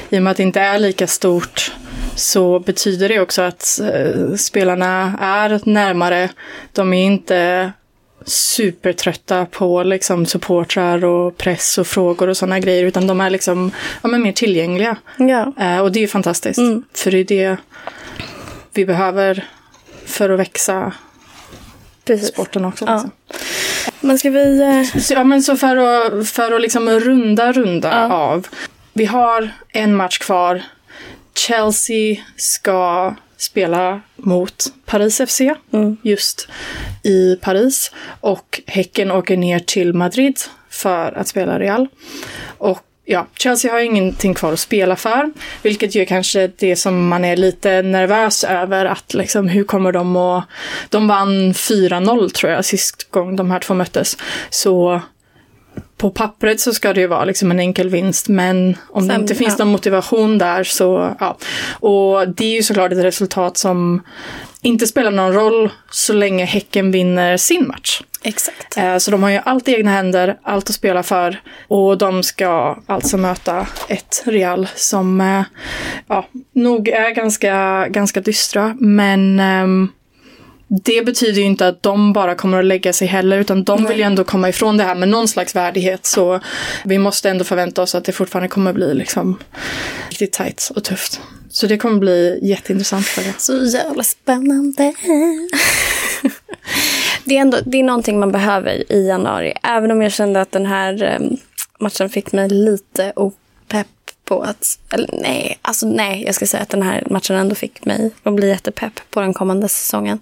i 0.10 0.18
och 0.18 0.24
med 0.24 0.32
att 0.32 0.38
det 0.38 0.44
inte 0.44 0.62
är 0.62 0.80
lika 0.80 1.08
stort 1.08 1.72
så 2.16 2.60
betyder 2.60 3.10
det 3.10 3.20
också 3.20 3.42
att 3.42 3.80
eh, 3.94 4.36
spelarna 4.36 5.18
är 5.22 5.62
närmare. 5.64 6.30
De 6.72 6.94
är 6.94 7.06
inte 7.06 7.72
supertrötta 8.26 9.46
på 9.46 9.84
liksom 9.84 10.26
supportrar 10.26 11.06
och 11.06 11.38
press 11.38 11.78
och 11.78 11.88
frågor 11.88 12.30
och 12.30 12.38
sådana 12.38 12.60
grejer 12.60 12.84
utan 12.84 13.08
de 13.08 13.22
är 13.22 13.30
liksom 13.30 13.72
ja, 14.02 14.10
men 14.10 14.22
mer 14.22 14.32
tillgängliga. 14.32 14.96
Ja. 15.18 15.54
Eh, 15.60 15.80
och 15.80 15.92
det 15.92 16.04
är 16.04 16.08
fantastiskt. 16.08 16.58
Mm. 16.58 16.84
För 16.94 17.12
det 17.12 17.18
är 17.18 17.26
det 17.26 17.58
vi 18.74 18.86
behöver 18.86 19.48
för 20.06 20.30
att 20.30 20.40
växa 20.40 20.94
Precis. 22.06 22.28
sporten 22.28 22.66
också. 22.66 22.86
Ja. 22.86 23.04
Men 24.04 24.20
ska 24.20 24.30
vi... 24.30 24.62
Eh... 24.62 25.02
Så, 25.02 25.14
ja, 25.14 25.24
men 25.24 25.44
så 25.44 25.58
för 25.58 25.78
att, 25.78 26.28
för 26.28 26.52
att 26.52 26.62
liksom 26.62 26.90
runda 26.90 27.52
runda 27.52 27.90
ja. 27.92 28.14
av. 28.14 28.48
Vi 28.94 29.06
har 29.06 29.50
en 29.70 29.96
match 29.96 30.18
kvar 30.18 30.64
Chelsea 31.36 32.18
ska 32.36 33.16
spela 33.38 34.02
mot 34.16 34.66
Paris 34.86 35.22
FC 35.28 35.42
mm. 35.72 35.98
just 36.02 36.48
i 37.04 37.36
Paris. 37.36 37.92
Och 38.20 38.62
Häcken 38.68 39.12
åker 39.12 39.38
ner 39.38 39.60
till 39.60 39.94
Madrid 39.94 40.40
för 40.70 41.18
att 41.18 41.28
spela 41.28 41.60
Real. 41.60 41.88
Och 42.58 42.82
ja, 43.06 43.28
Chelsea 43.38 43.72
har 43.72 43.80
ingenting 43.80 44.34
kvar 44.34 44.54
att 44.54 44.60
spela 44.60 44.96
för, 44.96 45.32
vilket 45.62 45.96
ju 45.96 46.06
kanske 46.06 46.48
det 46.48 46.76
som 46.76 47.08
man 47.08 47.26
är 47.26 47.36
lite 47.36 47.82
nervös 47.82 48.44
över 48.44 48.86
att 48.86 49.14
liksom 49.14 49.48
hur 49.48 49.64
kommer 49.64 49.92
de 49.92 50.16
att... 50.16 50.44
De 50.90 51.08
vann 51.08 51.54
4-0 51.54 52.30
tror 52.30 52.52
jag 52.52 52.66
sist 52.66 53.12
gång 53.12 53.36
de 53.36 53.52
här 53.52 53.60
två 53.60 53.74
möttes. 53.74 54.18
Så 54.50 55.02
på 55.98 56.10
pappret 56.10 56.60
så 56.60 56.74
ska 56.74 56.94
det 56.94 57.02
ju 57.02 57.08
vara 57.08 57.26
liksom 57.26 57.52
en 57.52 57.60
enkel 57.60 57.90
vinst, 57.90 58.28
men 58.28 58.78
om 58.90 59.08
det 59.08 59.14
Sen, 59.14 59.22
inte 59.22 59.36
finns 59.36 59.56
ja. 59.60 59.66
någon 59.66 59.72
motivation 59.72 60.38
där 60.38 60.64
så, 60.64 61.16
ja. 61.20 61.38
Och 61.80 62.30
det 62.30 62.46
är 62.46 62.56
ju 62.56 62.64
såklart 62.64 62.92
ett 62.92 63.04
resultat 63.04 63.58
som 63.58 64.02
inte 64.62 64.88
spelar 64.88 65.12
någon 65.12 65.34
roll 65.34 65.70
så 65.92 66.14
länge 66.14 66.46
Häcken 66.46 66.92
vinner 66.92 67.38
sin 67.38 67.68
match. 67.68 68.02
Exakt. 68.24 68.78
Eh, 68.78 68.98
Så 68.98 69.12
de 69.12 69.24
har 69.24 69.30
ju 69.30 69.40
allt 69.44 69.68
i 69.68 69.74
egna 69.74 69.92
händer, 69.92 70.38
allt 70.44 70.70
att 70.70 70.76
spela 70.76 71.04
för. 71.04 71.42
Och 71.68 71.98
de 71.98 72.24
ska 72.24 72.78
alltså 72.86 73.18
möta 73.18 73.68
ett 73.88 74.24
Real 74.26 74.68
som 74.76 75.22
eh, 75.22 75.44
ja, 76.08 76.28
nog 76.54 76.88
är 76.88 77.12
ganska, 77.12 77.88
ganska 77.88 78.22
dystra. 78.22 78.76
Men 78.80 79.40
ehm, 79.40 79.90
det 80.82 81.06
betyder 81.06 81.42
ju 81.42 81.48
inte 81.48 81.68
att 81.68 81.84
de 81.84 82.14
bara 82.14 82.36
kommer 82.36 82.60
att 82.60 82.66
lägga 82.66 82.94
sig 82.94 83.08
heller, 83.08 83.38
utan 83.38 83.64
de 83.64 83.86
vill 83.86 83.98
ju 83.98 84.04
ändå 84.04 84.24
komma 84.24 84.50
ifrån 84.50 84.78
det 84.78 84.84
här 84.84 84.96
med 84.96 85.10
någon 85.10 85.28
slags 85.28 85.56
värdighet. 85.56 86.06
Så 86.06 86.40
vi 86.86 86.98
måste 86.98 87.30
ändå 87.30 87.44
förvänta 87.44 87.82
oss 87.82 87.96
att 87.96 88.06
det 88.06 88.12
fortfarande 88.12 88.50
kommer 88.50 88.74
bli 88.74 88.94
liksom 88.94 89.40
riktigt 90.10 90.34
tajt 90.34 90.72
och 90.76 90.84
tufft. 90.84 91.22
Så 91.50 91.68
det 91.68 91.78
kommer 91.78 92.00
bli 92.00 92.40
jätteintressant 92.42 93.06
för 93.06 93.24
det. 93.24 93.34
Så 93.38 93.78
jävla 93.78 94.04
spännande. 94.04 94.74
det, 97.24 97.38
är 97.38 97.42
ändå, 97.42 97.58
det 97.66 97.80
är 97.80 97.84
någonting 97.84 98.20
man 98.20 98.32
behöver 98.32 98.92
i 98.92 99.08
januari. 99.08 99.54
Även 99.64 99.92
om 99.92 100.02
jag 100.02 100.12
kände 100.12 100.42
att 100.42 100.52
den 100.52 100.66
här 100.66 101.04
eh, 101.04 101.20
matchen 101.80 102.10
fick 102.10 102.32
mig 102.32 102.50
lite 102.50 103.14
opepp 103.16 103.88
på 104.26 104.42
att... 104.42 104.80
Eller 104.92 105.10
nej, 105.14 105.60
alltså 105.62 105.88
nej. 105.88 106.24
Jag 106.26 106.36
ska 106.36 106.46
säga 106.46 106.64
att 106.64 106.70
den 106.70 106.82
här 106.82 107.04
matchen 107.10 107.36
ändå 107.36 107.56
fick 107.56 107.86
mig 107.86 108.12
att 108.24 108.34
bli 108.34 108.48
jättepepp 108.48 109.00
på 109.10 109.22
den 109.22 109.34
kommande 109.34 109.68
säsongen. 109.68 110.20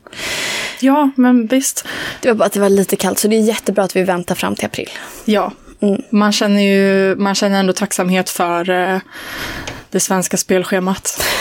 Ja, 0.80 1.10
men 1.16 1.48
visst. 1.48 1.88
Det 2.22 2.28
var 2.28 2.36
bara 2.36 2.46
att 2.46 2.54
det 2.54 2.60
var 2.60 2.70
lite 2.70 2.96
kallt, 2.96 3.20
så 3.20 3.28
det 3.28 3.36
är 3.36 3.42
jättebra 3.42 3.84
att 3.84 3.96
vi 3.96 4.04
väntar 4.04 4.36
fram 4.36 4.56
till 4.56 4.66
april. 4.66 4.90
Ja, 5.26 5.52
man 6.10 6.32
känner 6.32 6.62
ju 6.62 7.16
man 7.16 7.36
känner 7.36 7.60
ändå 7.60 7.74
tacksamhet 7.74 8.30
för 8.30 8.70
eh, 8.70 9.00
det 9.90 10.00
svenska 10.00 10.38
spelschemat. 10.38 11.24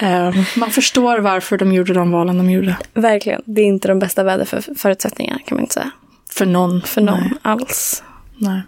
Eh, 0.00 0.34
man 0.56 0.70
förstår 0.70 1.18
varför 1.18 1.58
de 1.58 1.72
gjorde 1.72 1.94
de 1.94 2.10
valen 2.10 2.38
de 2.38 2.50
gjorde. 2.50 2.76
Verkligen. 2.94 3.42
Det 3.44 3.60
är 3.60 3.66
inte 3.66 3.88
de 3.88 3.98
bästa 3.98 4.22
väderförutsättningarna 4.22 5.38
kan 5.46 5.56
man 5.56 5.62
inte 5.64 5.74
säga. 5.74 5.90
För 6.30 6.46
någon. 6.46 6.82
För 6.82 7.00
någon 7.00 7.20
Nej, 7.20 7.30
alls. 7.42 8.02
nej. 8.36 8.62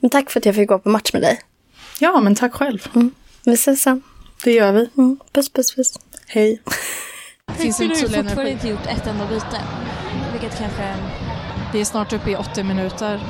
Men 0.00 0.10
tack 0.10 0.30
för 0.30 0.40
att 0.40 0.46
jag 0.46 0.54
fick 0.54 0.68
gå 0.68 0.78
på 0.78 0.88
match 0.88 1.12
med 1.12 1.22
dig. 1.22 1.40
Ja, 1.98 2.20
men 2.20 2.34
tack 2.34 2.54
själv. 2.54 2.88
Vi 3.44 3.52
ses 3.54 3.82
sen. 3.82 4.02
Det 4.44 4.52
gör 4.52 4.72
vi. 4.72 4.90
Mm. 4.98 5.18
Puss, 5.32 5.52
puss, 5.52 5.74
puss. 5.74 5.92
Hej. 6.26 6.62
Finns 7.56 7.80
en 7.80 7.88
tydlig 7.88 8.00
fortfarande 8.04 8.32
energi. 8.32 8.50
inte 8.52 8.68
gjort 8.68 8.86
ett 8.86 9.06
enda 9.06 9.26
byte. 9.26 9.60
Vilket 10.32 10.58
kanske... 10.58 10.94
Vi 11.72 11.80
är 11.80 11.84
snart 11.84 12.12
uppe 12.12 12.30
i 12.30 12.36
80 12.36 12.62
minuter. 12.62 13.20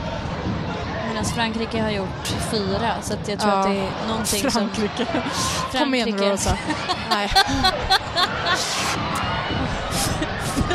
Medan 1.09 1.25
Frankrike 1.25 1.83
har 1.83 1.91
gjort 1.91 2.27
fyra. 2.51 2.95
Så 3.03 3.13
att 3.15 3.29
jag 3.29 3.41
tror 3.41 3.53
Ja, 3.53 3.59
att 3.61 3.67
det 3.67 3.77
är 3.79 3.91
någonting 4.09 4.41
som... 4.41 4.51
Frankrike. 4.51 5.07
Kom 5.73 5.95
igen 5.95 6.09
Frankrike. 6.09 6.33
Rosa. 6.33 6.59
Nej. 7.11 7.31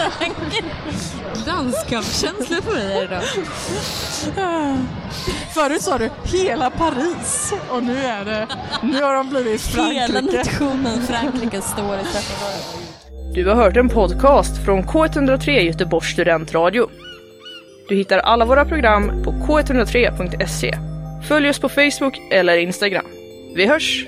Landskapskänsla 1.47 2.62
på 2.62 2.71
dig 2.73 3.03
idag. 3.03 3.23
Förut 5.53 5.81
sa 5.81 5.97
du 5.97 6.09
hela 6.23 6.69
Paris 6.69 7.53
och 7.69 7.83
nu 7.83 7.97
är 7.97 8.25
det, 8.25 8.47
nu 8.83 9.01
har 9.03 9.15
de 9.15 9.29
blivit 9.29 9.62
Hela 9.75 10.07
Frankrike. 10.07 10.38
nationen 10.38 11.01
Frankrike 11.07 11.62
står 11.62 11.95
i 11.99 12.03
straffområdet. 12.05 12.65
Du 13.33 13.47
har 13.47 13.55
hört 13.55 13.77
en 13.77 13.89
podcast 13.89 14.65
från 14.65 14.83
K103 14.83 15.49
Göteborgs 15.49 16.07
studentradio. 16.13 16.89
Du 17.89 17.95
hittar 17.95 18.17
alla 18.19 18.45
våra 18.45 18.65
program 18.65 19.23
på 19.23 19.31
k103.se. 19.31 20.77
Följ 21.27 21.49
oss 21.49 21.59
på 21.59 21.69
Facebook 21.69 22.17
eller 22.31 22.57
Instagram. 22.57 23.05
Vi 23.55 23.65
hörs! 23.65 24.05